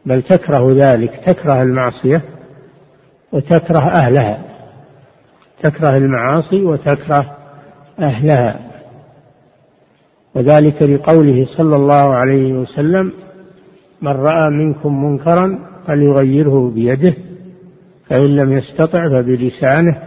بل 0.06 0.22
تكره 0.22 0.72
ذلك 0.72 1.20
تكره 1.26 1.62
المعصية 1.62 2.22
وتكره 3.32 3.78
أهلها 3.78 4.44
تكره 5.62 5.96
المعاصي 5.96 6.62
وتكره 6.64 7.36
أهلها. 7.98 8.60
وذلك 10.34 10.82
لقوله 10.82 11.46
صلى 11.56 11.76
الله 11.76 12.14
عليه 12.14 12.52
وسلم 12.52 13.12
من 14.02 14.12
رأى 14.12 14.50
منكم 14.50 15.04
منكرا 15.04 15.58
فليغيره 15.86 16.70
بيده 16.70 17.14
فإن 18.10 18.36
لم 18.36 18.52
يستطع 18.52 19.08
فبلسانه 19.08 20.02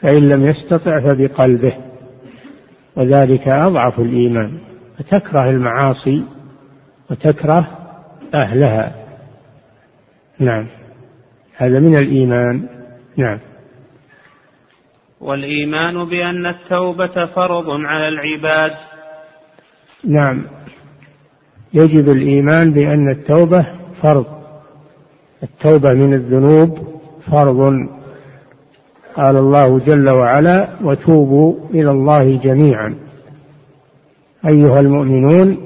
فإن 0.00 0.28
لم 0.28 0.46
يستطع 0.46 1.00
فبقلبه. 1.00 1.76
وذلك 2.96 3.48
أضعف 3.48 4.00
الإيمان 4.00 4.58
فتكره 4.98 5.50
المعاصي 5.50 6.24
وتكره 7.10 7.78
أهلها. 8.34 8.94
نعم. 10.38 10.66
هذا 11.56 11.80
من 11.80 11.98
الإيمان. 11.98 12.68
نعم. 13.16 13.38
والإيمان 15.20 16.04
بأن 16.04 16.46
التوبة 16.46 17.26
فرض 17.26 17.70
على 17.70 18.08
العباد. 18.08 18.72
نعم. 20.04 20.44
يجب 21.72 22.08
الإيمان 22.10 22.72
بأن 22.72 23.10
التوبة 23.10 23.66
فرض. 24.02 24.33
التوبة 25.44 25.92
من 25.92 26.14
الذنوب 26.14 26.78
فرض 27.30 27.72
قال 29.16 29.36
الله 29.36 29.78
جل 29.78 30.10
وعلا 30.10 30.68
وتوبوا 30.82 31.54
إلى 31.70 31.90
الله 31.90 32.36
جميعا. 32.36 32.94
أيها 34.48 34.80
المؤمنون 34.80 35.56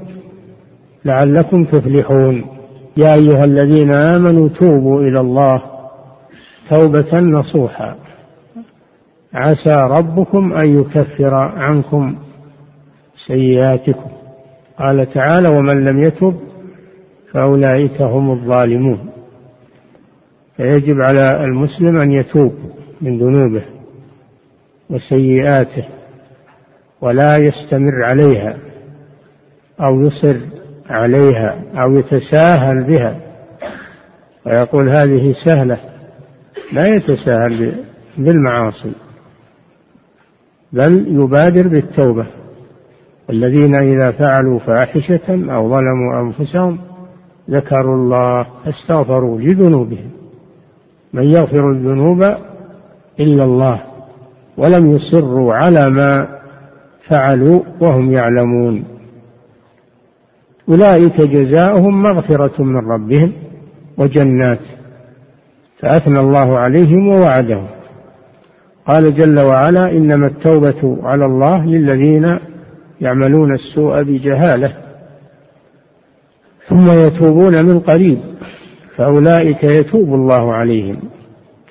لعلكم 1.04 1.64
تفلحون. 1.64 2.44
يا 2.96 3.14
أيها 3.14 3.44
الذين 3.44 3.90
آمنوا 3.90 4.48
توبوا 4.48 5.00
إلى 5.00 5.20
الله 5.20 5.62
توبة 6.70 7.20
نصوحا. 7.20 7.96
عسى 9.34 9.86
ربكم 9.90 10.52
أن 10.52 10.80
يكفر 10.80 11.34
عنكم 11.34 12.16
سيئاتكم. 13.26 14.10
قال 14.78 15.12
تعالى 15.12 15.48
ومن 15.48 15.84
لم 15.84 15.98
يتب 15.98 16.34
فأولئك 17.32 18.02
هم 18.02 18.30
الظالمون. 18.30 19.17
فيجب 20.58 21.00
على 21.00 21.44
المسلم 21.44 22.00
أن 22.00 22.10
يتوب 22.12 22.52
من 23.00 23.18
ذنوبه 23.18 23.64
وسيئاته 24.90 25.88
ولا 27.00 27.32
يستمر 27.36 28.04
عليها 28.04 28.58
أو 29.80 30.00
يصر 30.00 30.36
عليها 30.90 31.62
أو 31.82 31.98
يتساهل 31.98 32.86
بها. 32.86 33.20
ويقول 34.46 34.88
هذه 34.88 35.34
سهلة 35.44 35.78
لا 36.72 36.86
يتساهل 36.96 37.84
بالمعاصي 38.16 38.92
بل 40.72 41.06
يبادر 41.08 41.68
بالتوبة. 41.68 42.26
الذين 43.30 43.74
إذا 43.74 44.10
فعلوا 44.10 44.58
فاحشة 44.58 45.28
أو 45.28 45.68
ظلموا 45.68 46.20
أنفسهم 46.22 46.78
ذكروا 47.50 47.96
الله 47.96 48.46
فاستغفروا 48.64 49.40
لذنوبهم. 49.40 50.17
من 51.12 51.22
يغفر 51.22 51.70
الذنوب 51.70 52.22
إلا 53.20 53.44
الله 53.44 53.82
ولم 54.56 54.90
يصروا 54.90 55.54
على 55.54 55.90
ما 55.90 56.28
فعلوا 57.08 57.62
وهم 57.80 58.10
يعلمون. 58.10 58.84
أولئك 60.68 61.20
جزاؤهم 61.20 62.02
مغفرة 62.02 62.62
من 62.62 62.76
ربهم 62.76 63.32
وجنات 63.98 64.60
فأثنى 65.78 66.20
الله 66.20 66.58
عليهم 66.58 67.08
ووعدهم. 67.08 67.66
قال 68.86 69.14
جل 69.14 69.40
وعلا 69.40 69.90
إنما 69.90 70.26
التوبة 70.26 70.98
على 71.02 71.24
الله 71.24 71.66
للذين 71.66 72.38
يعملون 73.00 73.54
السوء 73.54 74.02
بجهالة 74.02 74.76
ثم 76.68 76.90
يتوبون 76.90 77.66
من 77.66 77.80
قريب. 77.80 78.18
فأولئك 78.98 79.64
يتوب 79.64 80.14
الله 80.14 80.54
عليهم. 80.54 81.00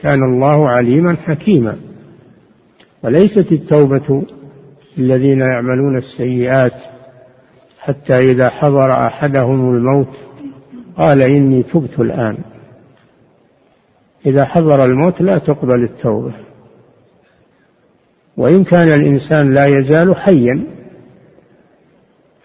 كان 0.01 0.23
الله 0.23 0.69
عليما 0.69 1.15
حكيما. 1.15 1.77
وليست 3.03 3.51
التوبة 3.51 4.23
للذين 4.97 5.39
يعملون 5.39 5.97
السيئات 5.97 6.73
حتى 7.79 8.17
إذا 8.17 8.49
حضر 8.49 8.91
أحدهم 8.91 9.75
الموت 9.75 10.17
قال 10.97 11.21
إني 11.21 11.63
تبت 11.63 11.99
الآن. 11.99 12.37
إذا 14.25 14.45
حضر 14.45 14.83
الموت 14.83 15.21
لا 15.21 15.37
تقبل 15.37 15.83
التوبة. 15.83 16.33
وإن 18.37 18.63
كان 18.63 18.87
الإنسان 18.87 19.53
لا 19.53 19.65
يزال 19.65 20.15
حيا 20.15 20.63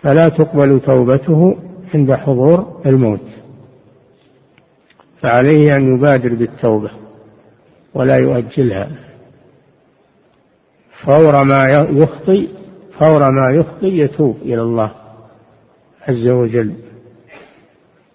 فلا 0.00 0.28
تقبل 0.28 0.80
توبته 0.80 1.56
عند 1.94 2.12
حضور 2.12 2.80
الموت. 2.86 3.42
فعليه 5.22 5.76
أن 5.76 5.96
يبادر 5.96 6.34
بالتوبة 6.34 6.90
ولا 7.94 8.16
يؤجلها. 8.16 8.90
فور 11.04 11.44
ما 11.44 11.62
يخطي 11.90 12.48
فور 12.98 13.20
ما 13.20 13.56
يخطي 13.56 13.98
يتوب 13.98 14.36
إلى 14.42 14.62
الله 14.62 14.92
عز 16.08 16.28
وجل. 16.28 16.74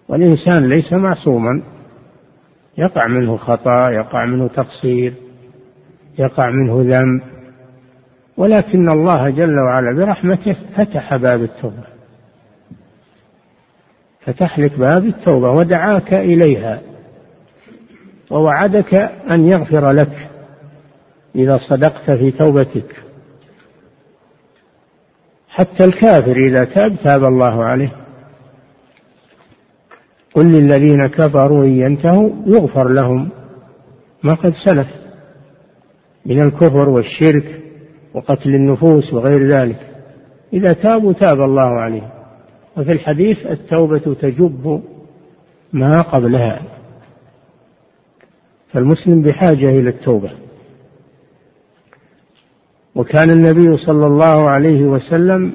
والإنسان 0.08 0.66
ليس 0.68 0.92
معصوما. 0.92 1.62
يقع 2.78 3.06
منه 3.06 3.36
خطأ 3.36 3.90
يقع 3.90 4.26
منه 4.26 4.48
تقصير 4.48 5.14
يقع 6.18 6.50
منه 6.50 6.82
ذنب. 6.82 7.22
ولكن 8.36 8.88
الله 8.88 9.30
جل 9.30 9.58
وعلا 9.58 9.96
برحمته 9.96 10.56
فتح 10.76 11.16
باب 11.16 11.42
التوبة. 11.42 11.84
فتح 14.20 14.58
لك 14.58 14.78
باب 14.78 15.04
التوبة 15.04 15.50
ودعاك 15.50 16.14
إليها. 16.14 16.87
ووعدك 18.30 18.94
أن 19.30 19.46
يغفر 19.46 19.90
لك 19.90 20.28
إذا 21.34 21.58
صدقت 21.68 22.10
في 22.10 22.30
توبتك. 22.30 22.96
حتى 25.48 25.84
الكافر 25.84 26.36
إذا 26.36 26.64
تاب 26.64 26.96
تاب 27.04 27.24
الله 27.24 27.64
عليه. 27.64 27.92
قل 30.34 30.52
للذين 30.52 31.06
كفروا 31.06 31.64
إن 31.64 31.70
ينتهوا 31.70 32.30
يغفر 32.46 32.88
لهم 32.88 33.28
ما 34.22 34.34
قد 34.34 34.52
سلف 34.64 34.88
من 36.26 36.42
الكفر 36.42 36.88
والشرك 36.88 37.62
وقتل 38.14 38.54
النفوس 38.54 39.14
وغير 39.14 39.54
ذلك. 39.54 39.78
إذا 40.52 40.72
تابوا 40.72 41.12
تاب 41.12 41.40
الله 41.40 41.80
عليهم 41.80 42.10
وفي 42.76 42.92
الحديث 42.92 43.46
التوبة 43.46 44.14
تجب 44.14 44.82
ما 45.72 46.00
قبلها. 46.00 46.77
فالمسلم 48.72 49.22
بحاجة 49.22 49.70
إلى 49.70 49.88
التوبة. 49.88 50.30
وكان 52.94 53.30
النبي 53.30 53.76
صلى 53.76 54.06
الله 54.06 54.50
عليه 54.50 54.84
وسلم 54.84 55.52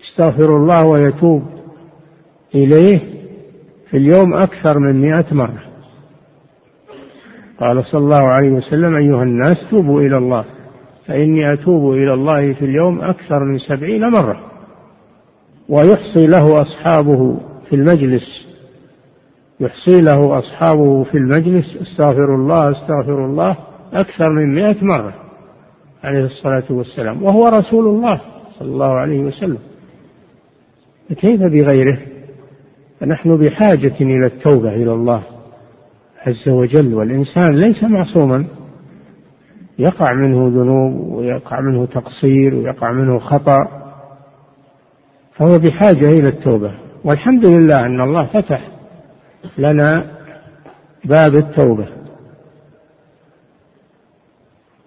يستغفر 0.00 0.56
الله 0.56 0.84
ويتوب 0.84 1.42
إليه 2.54 3.00
في 3.90 3.96
اليوم 3.96 4.34
أكثر 4.34 4.78
من 4.78 5.00
مئة 5.00 5.34
مرة. 5.34 5.62
قال 7.60 7.84
صلى 7.84 8.00
الله 8.00 8.22
عليه 8.22 8.50
وسلم 8.50 8.96
أيها 8.96 9.22
الناس 9.22 9.56
توبوا 9.70 10.00
إلى 10.00 10.18
الله 10.18 10.44
فإني 11.06 11.52
أتوب 11.52 11.92
إلى 11.92 12.14
الله 12.14 12.52
في 12.52 12.64
اليوم 12.64 13.00
أكثر 13.00 13.38
من 13.44 13.58
سبعين 13.58 14.10
مرة. 14.10 14.50
ويحصي 15.68 16.26
له 16.26 16.62
أصحابه 16.62 17.40
في 17.68 17.76
المجلس 17.76 18.49
يحصي 19.60 20.00
له 20.00 20.38
أصحابه 20.38 21.02
في 21.02 21.18
المجلس 21.18 21.76
استغفر 21.76 22.34
الله 22.34 22.70
استغفر 22.70 23.24
الله 23.24 23.56
أكثر 23.92 24.32
من 24.32 24.54
مئة 24.54 24.84
مرة 24.84 25.14
عليه 26.04 26.24
الصلاة 26.24 26.64
والسلام 26.70 27.22
وهو 27.22 27.48
رسول 27.48 27.86
الله 27.86 28.20
صلى 28.58 28.68
الله 28.68 28.92
عليه 28.98 29.20
وسلم. 29.20 29.58
كيف 31.16 31.40
بغيره؟ 31.40 31.98
فنحن 33.00 33.36
بحاجة 33.36 33.94
إلى 34.00 34.26
التوبة 34.26 34.74
إلى 34.74 34.92
الله 34.92 35.22
عز 36.26 36.48
وجل 36.48 36.94
والإنسان 36.94 37.56
ليس 37.56 37.84
معصوما. 37.84 38.44
يقع 39.78 40.12
منه 40.12 40.48
ذنوب 40.48 41.12
ويقع 41.12 41.60
منه 41.60 41.86
تقصير 41.86 42.54
ويقع 42.54 42.92
منه 42.92 43.18
خطأ 43.18 43.58
فهو 45.34 45.58
بحاجة 45.58 46.04
إلى 46.04 46.28
التوبة. 46.28 46.74
والحمد 47.04 47.44
لله 47.44 47.86
أن 47.86 48.00
الله 48.00 48.26
فتح 48.26 48.79
لنا 49.58 50.06
باب 51.04 51.36
التوبة. 51.36 51.88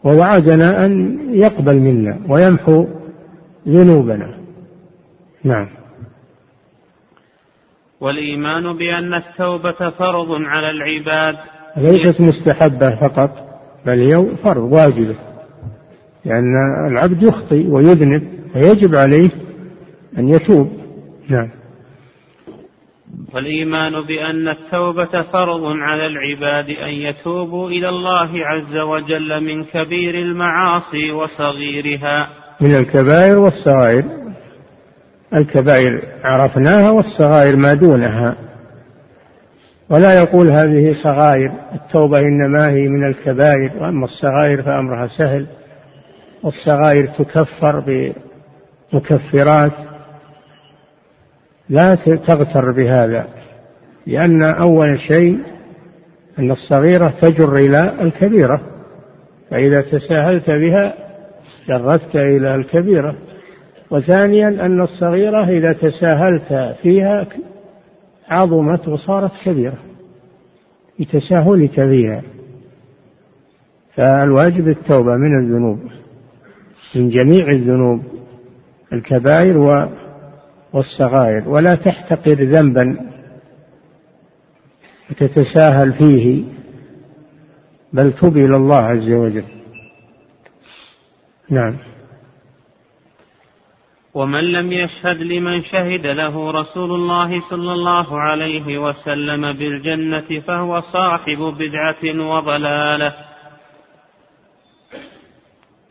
ووعدنا 0.04 0.86
أن 0.86 1.20
يقبل 1.34 1.76
منا 1.76 2.20
ويمحو 2.30 2.88
ذنوبنا. 3.68 4.38
نعم. 5.44 5.68
والإيمان 8.02 8.78
بأن 8.78 9.14
التوبة 9.14 9.90
فرض 9.90 10.28
على 10.32 10.70
العباد. 10.70 11.36
ليست 11.78 12.22
مستحبة 12.22 12.96
فقط 12.96 13.60
بل 13.86 14.02
هي 14.02 14.36
فرض 14.44 14.72
واجبة 14.72 15.16
لأن 16.26 16.56
العبد 16.92 17.24
يخطئ 17.24 17.68
ويذنب 17.68 18.28
فيجب 18.54 18.96
عليه 18.96 19.30
أن 20.18 20.28
يتوب. 20.28 20.70
نعم. 21.30 21.63
والإيمان 23.34 23.92
بأن 23.92 24.48
التوبة 24.48 25.22
فرض 25.34 25.64
على 25.66 26.08
العباد 26.08 26.70
أن 26.70 26.94
يتوبوا 26.94 27.70
إلى 27.70 27.90
الله 27.90 28.30
عز 28.46 28.78
وجل 28.78 29.44
من 29.44 29.64
كبير 29.64 30.16
المعاصي 30.16 31.12
وصغيرها. 31.12 32.28
من 32.62 32.76
الكبائر 32.76 33.40
والصغائر. 33.40 34.04
الكبائر 35.34 35.92
عرفناها 36.24 36.92
والصغائر 36.92 37.56
ما 37.56 37.74
دونها. 37.74 38.36
ولا 39.90 40.14
يقول 40.14 40.52
هذه 40.52 40.96
صغائر 41.04 41.52
التوبة 41.74 42.20
إنما 42.20 42.70
هي 42.70 42.88
من 42.88 43.08
الكبائر 43.08 43.72
وأما 43.80 44.06
الصغائر 44.06 44.64
فأمرها 44.64 45.08
سهل. 45.18 45.48
والصغائر 46.44 47.08
تكفر 47.08 47.84
بمكفرات. 48.94 49.93
لا 51.74 51.96
تغتر 51.96 52.72
بهذا 52.72 53.28
لأن 54.08 54.44
أول 54.44 55.00
شيء 55.00 55.40
أن 56.40 56.52
الصغيرة 56.52 57.14
تجر 57.22 57.56
إلى 57.56 58.02
الكبيرة 58.02 58.62
فإذا 59.50 59.82
تساهلت 59.82 60.50
بها 60.50 60.94
جرتك 61.68 62.16
إلى 62.16 62.56
الكبيرة. 62.56 63.16
وثانيا 63.92 64.48
أن 64.48 64.82
الصغيرة 64.82 65.50
إذا 65.50 65.74
تساهلت 65.74 66.78
فيها 66.82 67.28
عظمت 68.30 68.88
وصارت 68.88 69.32
كبيرة 69.46 69.78
بتساهلك 71.00 71.74
فيها. 71.74 72.22
فالواجب 73.96 74.68
التوبة 74.68 75.12
من 75.16 75.44
الذنوب 75.44 75.80
من 76.96 77.10
جميع 77.10 77.46
الذنوب 77.52 78.02
الكبائر 78.94 79.58
والصغائر 80.74 81.50
ولا 81.50 81.76
تحتقر 81.76 82.44
ذنبا 82.44 83.14
وتتساهل 85.10 85.94
فيه 85.94 86.44
بل 87.94 88.14
تب 88.14 88.38
إلى 88.38 88.56
الله 88.56 88.78
عز 88.78 89.12
وجل. 89.12 89.46
نعم. 91.50 91.78
ومن 94.14 94.52
لم 94.52 94.72
يشهد 94.72 95.18
لمن 95.18 95.62
شهد 95.64 96.08
له 96.08 96.52
رسول 96.52 96.92
الله 96.92 97.50
صلى 97.50 97.74
الله 97.74 98.22
عليه 98.22 98.78
وسلم 98.78 99.42
بالجنة 99.42 100.40
فهو 100.48 100.82
صاحب 100.82 101.38
بدعة 101.38 102.30
وضلالة. 102.30 103.14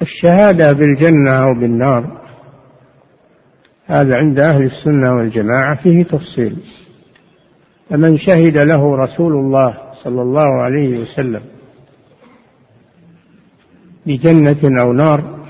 الشهادة 0.02 0.72
بالجنة 0.72 1.36
أو 1.36 1.60
بالنار 1.60 2.21
هذا 3.92 4.16
عند 4.16 4.38
أهل 4.38 4.62
السنة 4.62 5.12
والجماعة 5.12 5.82
فيه 5.82 6.02
تفصيل. 6.02 6.56
فمن 7.90 8.16
شهد 8.16 8.56
له 8.56 8.96
رسول 8.96 9.32
الله 9.32 9.78
صلى 10.04 10.22
الله 10.22 10.62
عليه 10.62 10.98
وسلم 10.98 11.42
بجنة 14.06 14.82
أو 14.82 14.92
نار 14.92 15.46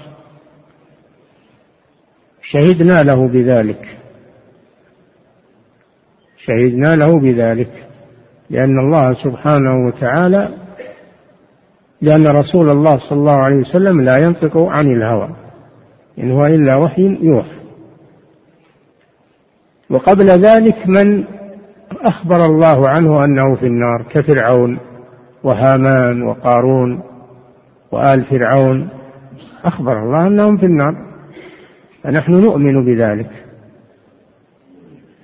شهدنا 2.42 3.02
له 3.02 3.28
بذلك. 3.28 3.98
شهدنا 6.37 6.96
له 6.96 7.20
بذلك 7.20 7.88
لأن 8.50 8.78
الله 8.78 9.14
سبحانه 9.24 9.87
وتعالى 9.87 10.48
لأن 12.00 12.26
رسول 12.26 12.70
الله 12.70 12.98
صلى 12.98 13.18
الله 13.18 13.37
عليه 13.37 13.57
وسلم 13.57 14.00
لا 14.00 14.18
ينطق 14.18 14.57
عن 14.57 14.87
الهوى 14.87 15.37
إن 16.18 16.31
هو 16.31 16.46
إلا 16.46 16.78
وحي 16.78 17.18
يوحى. 17.22 17.62
وقبل 19.92 20.26
ذلك 20.26 20.88
من 20.88 21.24
أخبر 22.00 22.46
الله 22.46 22.88
عنه 22.88 23.24
أنه 23.24 23.55
في 23.55 23.66
النار 23.66 24.02
كفرعون 24.11 24.78
وهامان 25.44 26.22
وقارون 26.22 27.02
وآل 27.92 28.24
فرعون 28.24 28.88
أخبر 29.64 29.92
الله 29.92 30.26
أنهم 30.26 30.57
في 30.57 30.66
النار. 30.66 30.94
فنحن 32.02 32.33
نؤمن 32.33 32.85
بذلك. 32.85 33.31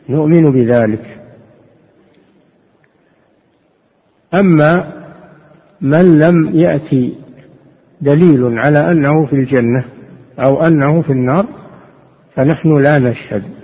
نؤمن 0.08 0.52
بذلك. 0.52 1.20
أما 4.34 4.92
من 5.80 6.18
لم 6.18 6.50
يأتي 6.54 7.14
دليل 8.00 8.58
على 8.58 8.90
أنه 8.90 9.26
في 9.26 9.32
الجنة 9.32 9.84
أو 10.38 10.66
أنه 10.66 11.02
في 11.02 11.12
النار 11.12 11.46
فنحن 12.34 12.82
لا 12.82 12.98
نشهد. 12.98 13.57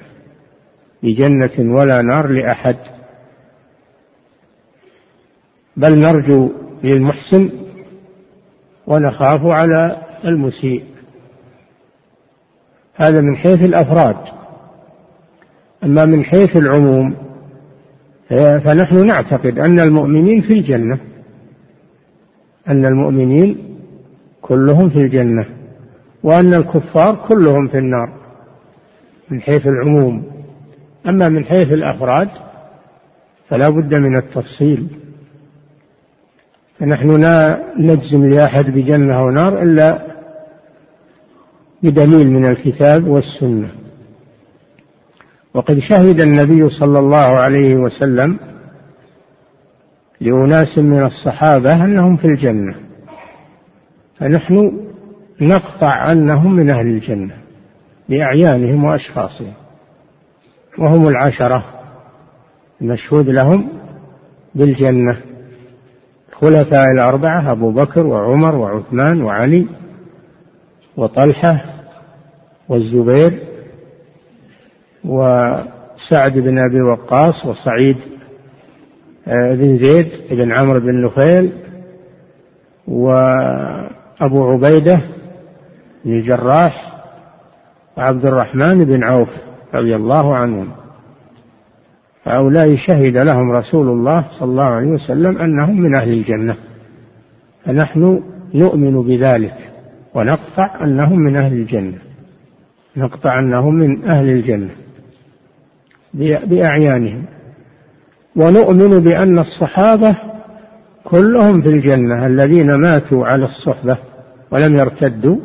بجنة 1.04 1.74
ولا 1.76 2.02
نار 2.02 2.30
لأحد. 2.30 2.76
بل 5.76 5.98
نرجو 5.98 6.50
للمحسن 6.84 7.50
ونخاف 8.86 9.40
على 9.46 9.96
المسيء. 10.24 10.84
هذا 12.94 13.20
من 13.20 13.36
حيث 13.36 13.62
الأفراد. 13.62 14.16
أما 15.84 16.06
من 16.06 16.24
حيث 16.24 16.56
العموم 16.56 17.16
فنحن 18.64 19.06
نعتقد 19.06 19.58
أن 19.58 19.80
المؤمنين 19.80 20.40
في 20.40 20.52
الجنة. 20.52 21.00
أن 22.68 22.84
المؤمنين 22.84 23.78
كلهم 24.42 24.90
في 24.90 24.98
الجنة 24.98 25.46
وأن 26.22 26.54
الكفار 26.54 27.26
كلهم 27.28 27.68
في 27.68 27.78
النار. 27.78 28.12
من 29.30 29.40
حيث 29.40 29.66
العموم. 29.66 30.33
أما 31.08 31.28
من 31.28 31.44
حيث 31.44 31.72
الأفراد 31.72 32.28
فلا 33.48 33.68
بد 33.68 33.94
من 33.94 34.18
التفصيل. 34.18 34.86
فنحن 36.78 37.20
لا 37.20 37.62
نجزم 37.78 38.24
لأحد 38.24 38.64
بجنة 38.64 39.18
أو 39.18 39.30
نار 39.30 39.62
إلا 39.62 40.06
بدليل 41.82 42.30
من 42.30 42.46
الكتاب 42.46 43.06
والسنة. 43.06 43.68
وقد 45.54 45.78
شهد 45.78 46.20
النبي 46.20 46.68
صلى 46.68 46.98
الله 46.98 47.38
عليه 47.38 47.74
وسلم 47.74 48.38
لأناس 50.20 50.78
من 50.78 51.06
الصحابة 51.06 51.84
أنهم 51.84 52.16
في 52.16 52.24
الجنة. 52.24 52.74
فنحن 54.18 54.80
نقطع 55.40 56.12
أنهم 56.12 56.54
من 56.54 56.70
أهل 56.70 56.86
الجنة 56.86 57.34
بأعيانهم 58.08 58.84
وأشخاصهم. 58.84 59.52
وهم 60.78 61.08
العشرة 61.08 61.64
المشهود 62.80 63.28
لهم 63.28 63.68
بالجنة. 64.54 65.20
الخلفاء 66.32 66.84
الأربعة 66.94 67.52
أبو 67.52 67.72
بكر 67.72 68.06
وعمر 68.06 68.54
وعثمان 68.54 69.22
وعلي 69.22 69.66
وطلحة 70.96 71.64
والزبير 72.68 73.38
وسعد 75.04 76.32
بن 76.32 76.58
أبي 76.58 76.82
وقاص 76.82 77.46
وسعيد 77.46 77.96
آه، 79.26 79.54
بن 79.54 79.76
زيد 79.76 80.08
بن 80.30 80.52
عمرو 80.52 80.80
بن 80.80 81.04
نفيل 81.04 81.52
وأبو 82.88 84.50
عبيدة 84.52 85.00
بن 86.04 86.12
الجراح 86.12 87.02
وعبد 87.98 88.26
الرحمن 88.26 88.84
بن 88.84 89.04
عوف. 89.04 89.28
رضي 89.74 89.96
الله 89.96 90.36
عنهم. 90.36 90.68
هؤلاء 92.24 92.76
شهد 92.76 93.16
لهم 93.16 93.50
رسول 93.50 93.88
الله 93.88 94.26
صلى 94.38 94.50
الله 94.50 94.64
عليه 94.64 94.88
وسلم 94.88 95.38
أنهم 95.38 95.80
من 95.80 95.94
أهل 95.94 96.12
الجنة. 96.12 96.56
فنحن 97.64 98.22
نؤمن 98.54 99.02
بذلك 99.02 99.54
ونقطع 100.14 100.84
أنهم 100.84 101.18
من 101.18 101.36
أهل 101.36 101.52
الجنة. 101.52 101.98
نقطع 102.96 103.38
أنهم 103.38 103.74
من 103.74 104.04
أهل 104.04 104.28
الجنة 104.28 104.70
بأعيانهم. 106.46 107.24
ونؤمن 108.36 109.00
بأن 109.00 109.38
الصحابة 109.38 110.16
كلهم 111.04 111.62
في 111.62 111.68
الجنة 111.68 112.26
الذين 112.26 112.74
ماتوا 112.74 113.26
على 113.26 113.44
الصحبة 113.44 113.96
ولم 114.50 114.76
يرتدوا 114.76 115.36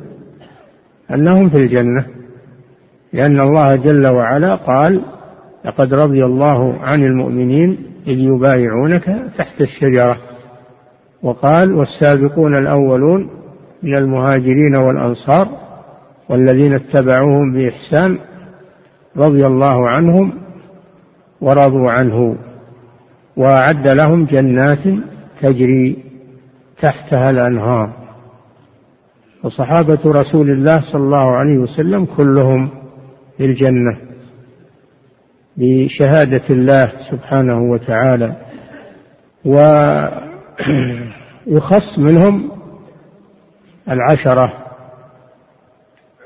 أنهم 1.13 1.49
في 1.49 1.57
الجنة. 1.57 2.18
لأن 3.13 3.39
الله 3.39 3.75
جل 3.75 4.07
وعلا 4.07 4.55
قال 4.55 5.01
لقد 5.65 5.93
رضي 5.93 6.25
الله 6.25 6.79
عن 6.79 7.03
المؤمنين 7.03 7.77
إذ 8.07 8.19
يبايعونك 8.19 9.31
تحت 9.37 9.61
الشجرة. 9.61 10.17
وقال 11.23 11.73
والسابقون 11.73 12.57
الأولون 12.57 13.29
من 13.83 13.95
المهاجرين 13.95 14.75
والأنصار 14.75 15.47
والذين 16.29 16.73
اتبعوهم 16.73 17.53
بإحسان 17.53 18.17
رضي 19.17 19.47
الله 19.47 19.89
عنهم 19.89 20.33
ورضوا 21.41 21.91
عنه 21.91 22.35
وأعد 23.37 23.87
لهم 23.87 24.25
جنات 24.25 24.83
تجري 25.41 26.03
تحتها 26.81 27.29
الأنهار. 27.29 27.93
وصحابة 29.43 29.99
رسول 30.05 30.51
الله 30.51 30.81
صلى 30.91 31.01
الله 31.01 31.35
عليه 31.35 31.57
وسلم 31.57 32.05
كلهم 32.05 32.78
في 33.39 33.45
الجنة 33.45 33.97
بشهادة 35.57 36.43
الله 36.49 36.91
سبحانه 37.11 37.61
وتعالى. 37.71 38.35
ويخص 41.47 41.99
منهم 42.07 42.51
العشرة. 43.89 44.53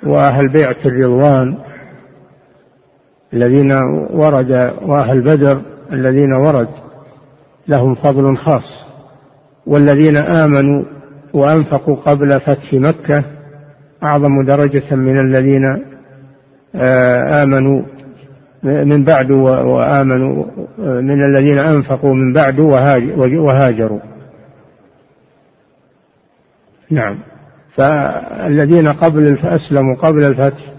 وأهل 0.03 0.53
بيعة 0.53 0.75
الرضوان 0.85 1.57
الذين 3.33 3.71
ورد 4.09 4.51
وأهل 4.81 5.21
بدر 5.21 5.61
الذين 5.93 6.33
ورد 6.33 6.69
لهم 7.67 7.95
فضل 7.95 8.37
خاص. 8.37 8.85
والذين 9.65 10.17
آمنوا 10.17 10.85
وأنفقوا 11.33 11.95
قبل 11.95 12.39
فتح 12.39 12.73
مكة 12.73 13.23
أعظم 14.03 14.45
درجة 14.47 14.95
من 14.95 15.19
الذين 15.19 15.92
آمنوا 17.43 17.81
من 18.63 19.03
بعد 19.03 19.31
وآمنوا 19.31 20.45
من 20.77 21.23
الذين 21.23 21.59
أنفقوا 21.59 22.13
من 22.13 22.33
بعد 22.33 22.59
وهاجروا. 23.39 23.99
نعم. 26.91 27.19
فالذين 27.75 28.87
قبل 28.87 29.37
أسلموا 29.37 29.95
قبل 29.95 30.23
الفتح 30.23 30.73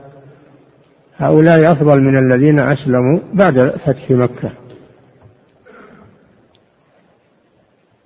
هؤلاء 1.16 1.72
أفضل 1.72 2.00
من 2.00 2.18
الذين 2.18 2.58
أسلموا 2.58 3.18
بعد 3.34 3.68
فتح 3.68 4.10
مكة. 4.10 4.50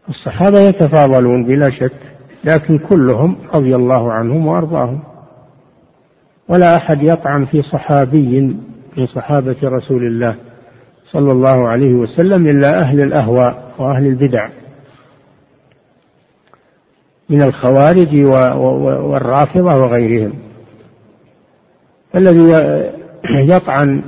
الصحابة 0.09 0.61
يتفاضلون 0.61 1.46
بلا 1.46 1.70
شك 1.70 2.01
لكن 2.44 2.79
كلهم 2.79 3.37
رضي 3.55 3.74
الله 3.74 4.12
عنهم 4.12 4.46
وأرضاهم. 4.46 5.03
ولا 6.49 6.77
أحد 6.77 7.03
يطعن 7.03 7.45
في 7.45 7.63
صحابي 7.63 8.41
من 8.97 9.07
صحابة 9.07 9.57
رسول 9.65 10.07
الله 10.07 10.37
صلى 11.13 11.33
الله 11.33 11.69
عليه 11.69 11.95
وسلم 11.95 12.47
إلا 12.47 12.81
أهل 12.81 13.01
الأهواء 13.01 13.75
وأهل 13.79 14.07
البدع 14.07 14.51
من 17.31 17.43
الخوارج 17.43 18.25
والرافضة 18.85 19.77
وغيرهم. 19.77 20.33
الذي 22.17 22.55
يطعن 23.49 24.03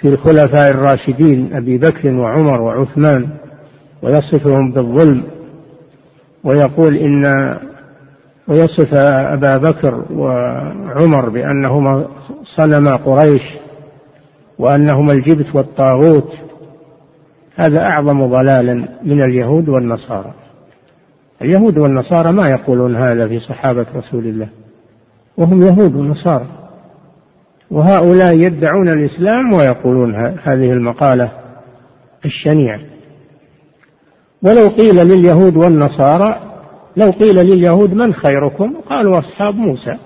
في 0.00 0.08
الخلفاء 0.08 0.70
الراشدين 0.70 1.56
أبي 1.56 1.78
بكر 1.78 2.08
وعمر 2.18 2.62
وعثمان 2.62 3.28
ويصفهم 4.02 4.72
بالظلم 4.72 5.22
ويقول 6.44 6.96
إن 6.96 7.24
ويصف 8.48 8.94
أبا 9.34 9.58
بكر 9.58 10.04
وعمر 10.12 11.28
بأنهما 11.28 12.08
صنما 12.56 12.96
قريش 12.96 13.42
وأنهما 14.58 15.12
الجبت 15.12 15.54
والطاغوت. 15.54 16.32
هذا 17.54 17.82
أعظم 17.86 18.26
ضلالا 18.26 18.74
من 19.04 19.22
اليهود 19.22 19.68
والنصارى. 19.68 20.34
اليهود 21.42 21.78
والنصارى 21.78 22.32
ما 22.32 22.48
يقولون 22.48 22.96
هذا 22.96 23.28
في 23.28 23.40
صحابة 23.40 23.86
رسول 23.96 24.26
الله 24.26 24.48
وهم 25.36 25.62
يهود 25.62 25.96
ونصارى. 25.96 26.46
وهؤلاء 27.70 28.34
يدعون 28.34 28.88
الإسلام 28.88 29.52
ويقولون 29.52 30.14
هذه 30.42 30.72
المقالة 30.72 31.32
الشنيعة. 32.24 32.80
ولو 34.42 34.68
قيل 34.68 34.96
لليهود 34.96 35.56
والنصارى 35.56 36.55
لو 36.96 37.10
قيل 37.10 37.36
لليهود 37.36 37.94
من 37.94 38.14
خيركم؟ 38.14 38.74
قالوا 38.90 39.18
أصحاب 39.18 39.54
موسى. 39.54 39.98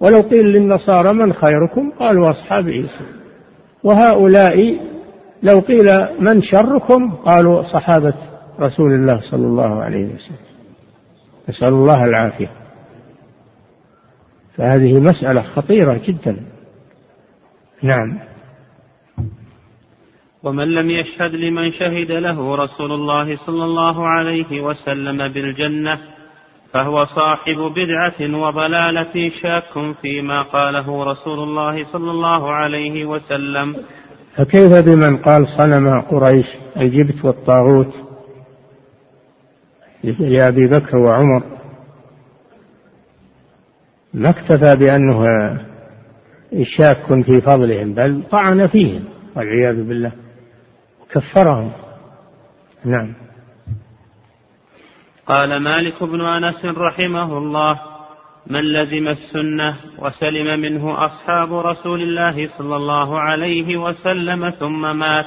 ولو 0.00 0.20
قيل 0.20 0.46
للنصارى 0.46 1.12
من 1.12 1.32
خيركم؟ 1.32 1.90
قالوا 1.98 2.30
أصحاب 2.30 2.64
عيسى. 2.64 3.04
وهؤلاء 3.82 4.78
لو 5.42 5.58
قيل 5.58 6.06
من 6.20 6.42
شركم؟ 6.42 7.10
قالوا 7.10 7.62
صحابة 7.62 8.14
رسول 8.60 8.94
الله 8.94 9.20
صلى 9.30 9.46
الله 9.46 9.82
عليه 9.82 10.04
وسلم. 10.04 10.36
نسأل 11.48 11.68
الله 11.68 12.04
العافية. 12.04 12.50
فهذه 14.56 15.00
مسألة 15.00 15.42
خطيرة 15.42 16.00
جدا. 16.06 16.36
نعم. 17.82 18.33
ومن 20.44 20.74
لم 20.74 20.90
يشهد 20.90 21.34
لمن 21.34 21.72
شهد 21.72 22.10
له 22.10 22.56
رسول 22.56 22.92
الله 22.92 23.36
صلى 23.46 23.64
الله 23.64 24.06
عليه 24.06 24.60
وسلم 24.60 25.28
بالجنة 25.32 25.98
فهو 26.72 27.04
صاحب 27.04 27.56
بدعة 27.56 28.38
وضلالة 28.40 29.30
شاك 29.42 29.94
فيما 30.02 30.42
قاله 30.42 31.04
رسول 31.12 31.38
الله 31.38 31.92
صلى 31.92 32.10
الله 32.10 32.52
عليه 32.52 33.04
وسلم. 33.04 33.76
فكيف 34.36 34.72
بمن 34.72 35.16
قال 35.16 35.48
صنم 35.58 36.00
قريش؟ 36.00 36.46
الجبت 36.76 37.24
والطاغوت. 37.24 37.94
لأبي 40.20 40.66
بكر 40.66 40.96
وعمر 40.96 41.42
ما 44.14 44.30
اكتفى 44.30 44.76
بأنه 44.76 45.24
شاك 46.62 47.24
في 47.24 47.40
فضلهم 47.40 47.94
بل 47.94 48.22
طعن 48.30 48.66
فيهم 48.66 49.04
والعياذ 49.36 49.88
بالله. 49.88 50.23
كفرهم. 51.14 51.72
نعم. 52.84 53.14
قال 55.26 55.56
مالك 55.62 56.02
بن 56.02 56.20
أنس 56.20 56.64
رحمه 56.64 57.38
الله 57.38 57.80
من 58.46 58.60
لزم 58.60 59.08
السنة 59.08 59.76
وسلم 59.98 60.60
منه 60.60 61.04
أصحاب 61.06 61.52
رسول 61.52 62.02
الله 62.02 62.48
صلى 62.58 62.76
الله 62.76 63.18
عليه 63.20 63.76
وسلم 63.76 64.50
ثم 64.50 64.98
مات 64.98 65.26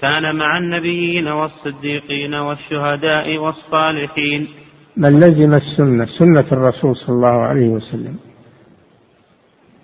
كان 0.00 0.36
مع 0.36 0.58
النبيين 0.58 1.28
والصديقين 1.28 2.34
والشهداء 2.34 3.38
والصالحين. 3.38 4.48
من 4.96 5.20
لزم 5.20 5.54
السنة 5.54 6.06
سنة 6.18 6.46
الرسول 6.52 6.96
صلى 6.96 7.14
الله 7.14 7.46
عليه 7.46 7.68
وسلم 7.68 8.16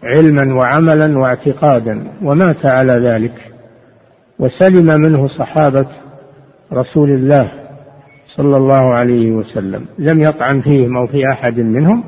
علما 0.02 0.54
وعملا 0.54 1.18
واعتقادا 1.18 2.12
ومات 2.22 2.66
على 2.66 2.92
ذلك. 2.92 3.57
وسلم 4.38 5.00
منه 5.00 5.28
صحابة 5.28 5.86
رسول 6.72 7.10
الله 7.10 7.52
صلى 8.36 8.56
الله 8.56 8.94
عليه 8.94 9.32
وسلم. 9.32 9.84
لم 9.98 10.20
يطعن 10.20 10.60
فيهم 10.60 10.96
أو 10.96 11.06
في 11.06 11.22
أحد 11.32 11.60
منهم. 11.60 12.04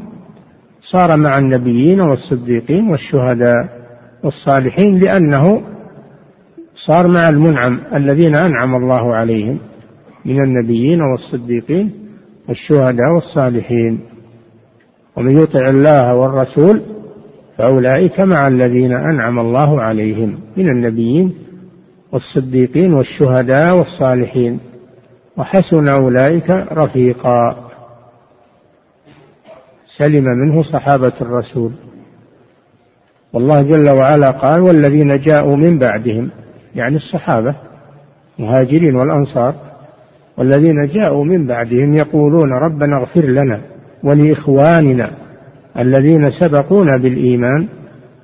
صار 0.93 1.17
مع 1.17 1.39
النبيين 1.39 2.01
والصديقين 2.01 2.89
والشهداء 2.89 3.81
والصالحين 4.25 4.99
لأنه 4.99 5.63
صار 6.87 7.09
مع 7.09 7.29
المنعم 7.29 7.81
الذين 7.95 8.35
أنعم 8.35 8.75
الله 8.75 9.15
عليهم 9.15 9.59
من 10.25 10.45
النبيين 10.45 11.01
والصديقين 11.03 11.93
والشهداء 12.49 13.15
والصالحين. 13.15 14.01
ومن 15.17 15.41
يطع 15.41 15.69
الله 15.69 16.15
والرسول 16.15 16.83
فأولئك 17.59 18.21
مع 18.21 18.49
الذين 18.49 18.93
أنعم 18.93 19.39
الله 19.39 19.81
عليهم 19.81 20.39
من 20.57 20.69
النبيين 20.69 21.35
والصديقين 22.13 22.95
والشهداء 22.95 23.77
والصالحين. 23.77 24.61
وحسن 25.37 25.89
أولئك 25.89 26.51
رفيقا. 26.51 27.71
سلم 29.99 30.25
منه 30.25 30.63
صحابة 30.63 31.13
الرسول. 31.21 31.73
والله 33.33 33.63
جل 33.63 33.91
وعلا 33.91 34.31
قال 34.31 34.61
والذين 34.61 35.19
جاءوا 35.21 35.57
من 35.57 35.79
بعدهم 35.79 36.31
يعني 36.75 36.97
الصحابة 36.97 37.55
مهاجرين 38.39 38.97
والأنصار 38.97 39.55
والذين 40.39 40.87
جاءوا 40.95 41.25
من 41.25 41.47
بعدهم 41.47 41.95
يقولون 41.95 42.49
ربنا 42.53 43.01
اغفر 43.01 43.25
لنا 43.25 43.61
ولإخواننا 44.05 45.11
الذين 45.79 46.31
سبقونا 46.31 46.93
بالإيمان 46.97 47.69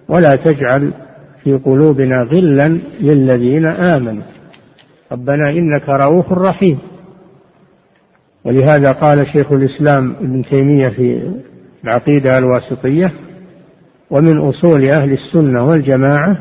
ولا 0.09 0.37
تجعل 0.37 0.93
في 1.47 1.53
قلوبنا 1.53 2.17
غلا 2.31 2.69
للذين 3.01 3.67
آمنوا. 3.67 4.23
ربنا 5.13 5.51
إنك 5.51 5.89
رؤوف 5.89 6.33
رحيم. 6.33 6.79
ولهذا 8.45 8.93
قال 8.93 9.27
شيخ 9.27 9.53
الإسلام 9.53 10.15
ابن 10.21 10.43
تيمية 10.43 10.89
في 10.89 11.33
العقيدة 11.85 12.39
الواسطية 12.39 13.13
ومن 14.11 14.39
أصول 14.39 14.85
أهل 14.85 15.13
السنة 15.13 15.65
والجماعة 15.65 16.39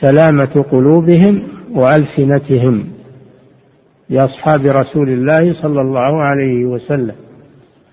سلامة 0.00 0.64
قلوبهم 0.70 1.42
وألسنتهم 1.74 2.84
لأصحاب 4.10 4.60
رسول 4.60 5.08
الله 5.08 5.62
صلى 5.62 5.80
الله 5.80 6.22
عليه 6.22 6.64
وسلم. 6.64 7.14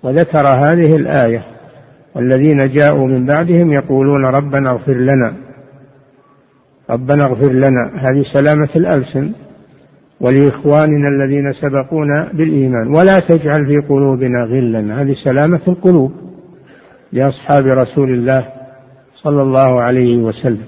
وذكر 0.04 0.48
هذه 0.48 0.96
الآية 0.96 1.44
والذين 2.16 2.70
جاءوا 2.70 3.08
من 3.08 3.26
بعدهم 3.26 3.72
يقولون 3.72 4.26
ربنا 4.26 4.72
اغفر 4.72 4.98
لنا 4.98 5.49
ربنا 6.90 7.24
اغفر 7.26 7.52
لنا. 7.52 7.92
هذه 7.96 8.24
سلامة 8.34 8.70
الألسن 8.76 9.34
ولإخواننا 10.22 11.08
الذين 11.08 11.54
سبقونا 11.54 12.32
بالإيمان. 12.34 12.96
ولا 12.96 13.20
تجعل 13.20 13.66
في 13.66 13.88
قلوبنا 13.90 14.40
غلا. 14.50 15.02
هذه 15.02 15.16
سلامة 15.24 15.62
القلوب 15.68 16.12
لأصحاب 17.14 17.66
رسول 17.66 18.10
الله 18.10 18.48
صلى 19.16 19.42
الله 19.42 19.82
عليه 19.82 20.18
وسلم. 20.18 20.68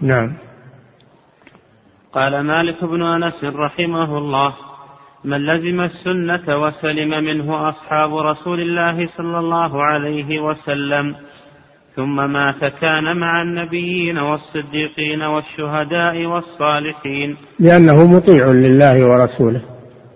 نعم. 0.00 0.36
قال 2.12 2.40
مالك 2.40 2.84
بن 2.84 3.02
أنس 3.02 3.44
رحمه 3.44 4.18
الله 4.18 4.54
من 5.24 5.46
لزم 5.46 5.80
السنة 5.80 6.62
وسلم 6.62 7.24
منه 7.24 7.68
أصحاب 7.68 8.16
رسول 8.16 8.60
الله 8.60 9.08
صلى 9.16 9.38
الله 9.38 9.82
عليه 9.82 10.40
وسلم 10.40 11.14
ثم 11.96 12.32
مات 12.32 12.64
كان 12.80 13.16
مع 13.16 13.42
النبيين 13.42 14.18
والصديقين 14.18 15.22
والشهداء 15.22 16.26
والصالحين. 16.26 17.36
لأنه 17.60 18.04
مطيع 18.04 18.46
لله 18.46 18.94
ورسوله. 19.06 19.62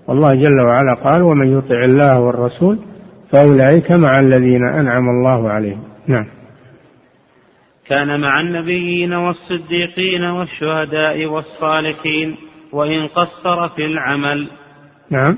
والله 0.08 0.34
جل 0.34 0.60
وعلا 0.60 0.94
قال 1.04 1.22
ومن 1.22 1.58
يطع 1.58 1.84
الله 1.84 2.20
والرسول 2.20 2.78
فأولئك 3.32 3.90
مع 3.90 4.20
الذين 4.20 4.60
أنعم 4.80 5.08
الله 5.08 5.50
عليهم. 5.50 5.82
نعم. 6.06 6.26
كان 7.88 8.20
مع 8.20 8.40
النبيين 8.40 9.12
والصديقين 9.12 10.24
والشهداء 10.24 11.26
والصالحين 11.26 12.36
وإن 12.72 13.06
قصر 13.06 13.68
في 13.68 13.86
العمل. 13.86 14.48
نعم. 15.10 15.36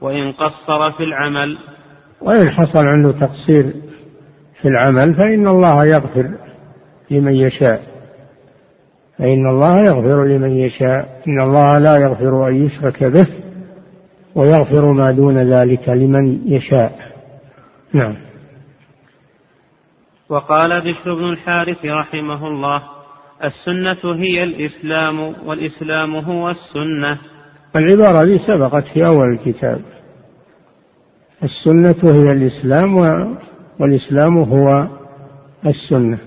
وإن 0.00 0.32
قصر 0.32 0.92
في 0.92 1.04
العمل. 1.04 1.58
وإن 2.20 2.50
حصل 2.50 2.78
عنده 2.78 3.12
تقصير 3.12 3.91
في 4.62 4.68
العمل 4.68 5.14
فإن 5.14 5.48
الله 5.48 5.86
يغفر 5.86 6.30
لمن 7.10 7.34
يشاء. 7.34 7.82
فإن 9.18 9.46
الله 9.46 9.84
يغفر 9.84 10.24
لمن 10.24 10.50
يشاء. 10.50 11.22
إن 11.28 11.40
الله 11.42 11.78
لا 11.78 11.96
يغفر 11.96 12.48
أن 12.48 12.66
يشرك 12.66 13.04
به 13.04 13.26
ويغفر 14.34 14.92
ما 14.92 15.12
دون 15.12 15.38
ذلك 15.38 15.88
لمن 15.88 16.40
يشاء. 16.46 16.98
نعم. 17.92 18.16
وقال 20.28 20.80
بشر 20.80 21.14
بن 21.14 21.32
الحارث 21.32 21.84
رحمه 21.84 22.46
الله 22.48 22.82
السنة 23.44 24.14
هي 24.14 24.42
الإسلام 24.42 25.34
والإسلام 25.46 26.16
هو 26.16 26.50
السنة. 26.50 27.18
العبارة 27.76 28.24
دي 28.24 28.38
سبقت 28.38 28.84
في 28.94 29.06
أول 29.06 29.32
الكتاب. 29.32 29.80
السنة 31.42 32.14
هي 32.14 32.32
الإسلام 32.32 32.98
والإسلام 33.80 34.38
هو 34.38 34.88
السنة. 35.66 36.18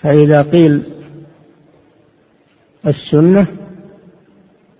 فإذا 0.00 0.42
قيل 0.42 0.82
السنة 2.86 3.46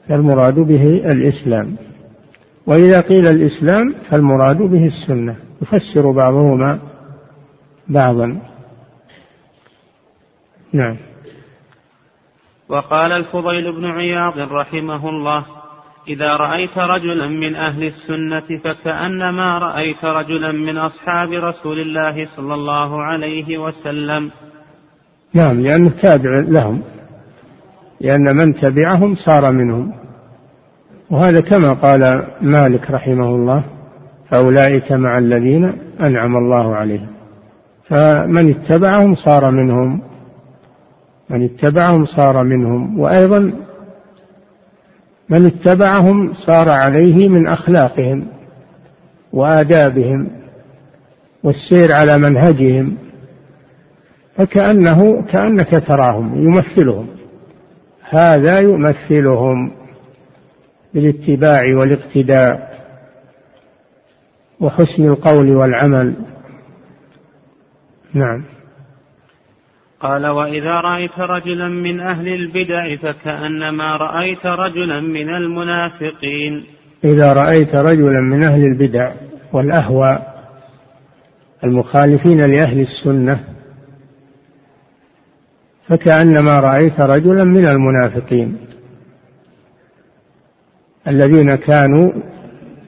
فالمراد 0.08 0.54
به 0.54 0.82
الإسلام. 1.12 1.76
وإذا 2.66 3.00
قيل 3.00 3.26
الإسلام 3.26 3.94
فالمراد 4.10 4.56
به 4.56 4.86
السنة. 4.86 5.36
يفسر 5.62 6.10
بعضهما 6.10 6.78
بعضا. 7.88 8.40
نعم. 10.72 10.96
وقال 12.68 13.12
الفضيل 13.12 13.72
بن 13.76 13.84
عياض 13.84 14.38
رحمه 14.38 15.08
الله 15.08 15.46
إذا 16.08 16.36
رأيت 16.36 16.78
رجلا 16.78 17.28
من 17.28 17.54
أهل 17.54 17.82
السنة 17.82 18.58
فكأنما 18.64 19.58
رأيت 19.58 20.04
رجلا 20.04 20.52
من 20.52 20.76
أصحاب 20.76 21.28
رسول 21.32 21.78
الله 21.80 22.28
صلى 22.36 22.54
الله 22.54 23.02
عليه 23.02 23.58
وسلم. 23.58 24.30
نعم 25.34 25.60
لأنه 25.60 25.90
تابع 26.02 26.38
لهم 26.48 26.82
لأن 28.00 28.36
من 28.36 28.54
تبعهم 28.54 29.14
صار 29.14 29.52
منهم. 29.52 29.92
وهذا 31.10 31.40
كما 31.40 31.72
قال 31.72 32.26
مالك 32.40 32.90
رحمه 32.90 33.34
الله 33.34 33.64
فأولئك 34.30 34.92
مع 34.92 35.18
الذين 35.18 35.64
أنعم 36.00 36.36
الله 36.36 36.76
عليهم. 36.76 37.08
فمن 37.88 38.50
اتبعهم 38.50 39.14
صار 39.14 39.50
منهم 39.50 40.02
من 41.30 41.44
اتبعهم 41.44 42.04
صار 42.04 42.44
منهم 42.44 43.00
وأيضا 43.00 43.52
من 45.30 45.46
اتبعهم 45.46 46.34
صار 46.34 46.72
عليه 46.72 47.28
من 47.28 47.48
أخلاقهم 47.48 48.28
وآدابهم 49.32 50.30
والسير 51.42 51.92
على 51.92 52.18
منهجهم 52.18 52.96
فكأنه 54.36 55.22
كأنك 55.22 55.70
تراهم 55.86 56.42
يمثلهم. 56.42 57.06
هذا 58.10 58.58
يمثلهم 58.58 59.72
بالاتباع 60.94 61.60
والاقتداء 61.78 62.70
وحسن 64.60 65.04
القول 65.04 65.56
والعمل. 65.56 66.16
نعم. 68.14 68.59
قال 70.00 70.26
وإذا 70.26 70.80
رأيت 70.80 71.18
رجلا 71.18 71.68
من 71.68 72.00
أهل 72.00 72.28
البدع 72.28 72.96
فكأنما 72.96 73.96
رأيت 73.96 74.46
رجلا 74.46 75.00
من 75.00 75.28
المنافقين. 75.28 76.64
إذا 77.04 77.32
رأيت 77.32 77.74
رجلا 77.74 78.20
من 78.20 78.42
أهل 78.42 78.62
البدع 78.64 79.12
والأهواء 79.52 80.44
المخالفين 81.64 82.46
لأهل 82.46 82.80
السنة 82.80 83.40
فكأنما 85.88 86.60
رأيت 86.60 87.00
رجلا 87.00 87.44
من 87.44 87.68
المنافقين 87.68 88.56
الذين 91.08 91.54
كانوا 91.54 92.12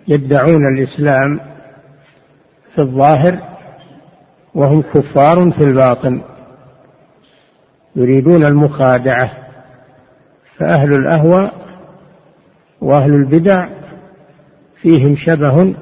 يدعون 0.09 0.63
الإسلام 0.77 1.41
في 2.75 2.79
الظاهر 2.81 3.39
وهم 4.55 4.83
كفار 4.83 5.51
في 5.51 5.61
الباطن. 5.61 6.32
يريدون 7.97 8.45
المخادعة 8.45 9.31
فأهل 10.59 10.93
الأهوى 10.93 11.51
وأهل 12.81 13.15
البدع 13.15 13.69
فيهم 14.83 15.17
شبه 15.17 15.75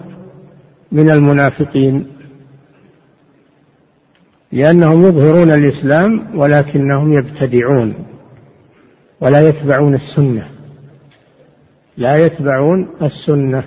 من 0.93 1.11
المنافقين 1.11 2.07
لأنهم 4.53 5.07
يظهرون 5.07 5.51
الإسلام 5.51 6.39
ولكنهم 6.39 7.13
يبتدعون 7.13 7.95
ولا 9.21 9.41
يتبعون 9.41 9.95
السنة. 9.95 10.49
لا 11.97 12.15
يتبعون 12.15 12.89
السنة. 13.03 13.65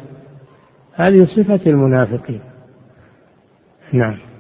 هذه 0.94 1.26
صفة 1.26 1.60
المنافقين. 1.68 2.42
نعم. 3.94 4.33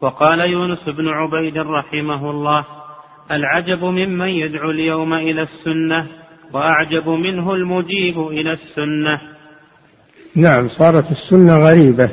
وقال 0.00 0.40
يونس 0.40 0.88
بن 0.88 1.08
عبيد 1.08 1.58
رحمه 1.58 2.30
الله 2.30 2.64
العجب 3.30 3.84
ممن 3.84 4.28
يدعو 4.28 4.70
اليوم 4.70 5.14
إلى 5.14 5.42
السنة 5.42 6.06
وأعجب 6.52 7.08
منه 7.08 7.54
المجيب 7.54 8.18
إلى 8.18 8.52
السنة. 8.52 9.20
نعم 10.36 10.68
صارت 10.68 11.10
السنة 11.10 11.56
غريبة. 11.56 12.10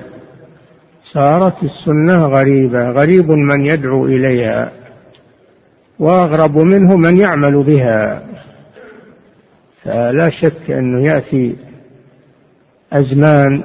صارت 1.13 1.63
السنة 1.63 2.25
غريبة. 2.25 2.89
غريب 2.89 3.29
من 3.29 3.65
يدعو 3.65 4.05
إليها 4.05 4.71
وأغرب 5.99 6.57
منه 6.57 6.95
من 6.95 7.17
يعمل 7.17 7.63
بها. 7.63 8.27
فلا 9.83 10.29
شك 10.29 10.71
أنه 10.71 11.07
يأتي 11.07 11.55
أزمان 12.93 13.63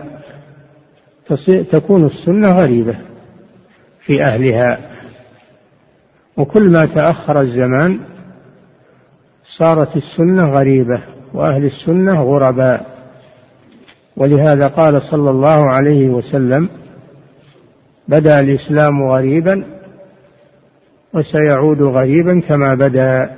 تكون 1.73 2.07
السنة 2.07 2.53
غريبة. 2.53 3.10
في 4.01 4.23
أهلها. 4.25 4.79
وكل 6.37 6.73
ما 6.73 6.87
تأخر 6.87 7.41
الزمان 7.41 8.01
صارت 9.59 9.97
السنة 9.97 10.51
غريبة 10.51 11.03
وأهل 11.35 11.65
السنة 11.65 12.23
غرباء. 12.23 12.87
ولهذا 14.17 14.67
قال 14.67 15.03
صلى 15.03 15.31
الله 15.31 15.71
عليه 15.71 16.09
وسلم 16.09 16.69
بدا 18.09 18.41
الإسلام 18.41 19.03
غريبا 19.03 19.65
وسيعود 21.15 21.83
غريبا 21.83 22.41
كما 22.41 22.75
بدا 22.75 23.37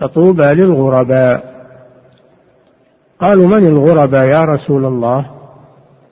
فطوبى 0.00 0.42
للغرباء. 0.42 1.56
قالوا 3.20 3.46
من 3.46 3.66
الغرباء 3.66 4.26
يا 4.26 4.42
رسول 4.42 4.84
الله؟ 4.84 5.30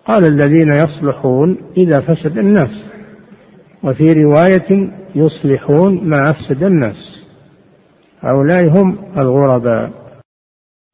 قال 0.06 0.24
الذين 0.24 0.72
يصلحون 0.72 1.58
إذا 1.76 2.00
فسد 2.00 2.38
الناس 2.38 2.93
وفي 3.84 4.12
رواية 4.12 4.92
يصلحون 5.14 6.08
ما 6.08 6.30
أفسد 6.30 6.62
الناس. 6.62 7.24
هؤلاء 8.20 8.68
هم 8.68 8.98
الغرباء. 9.18 9.92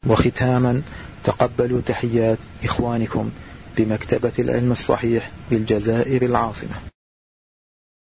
وختاما 0.06 0.82
تقبلوا 1.24 1.80
تحيات 1.80 2.38
إخوانكم 2.64 3.30
بمكتبة 3.78 4.32
العلم 4.38 4.72
الصحيح 4.72 5.30
بالجزائر 5.50 6.22
العاصمة. 6.22 6.74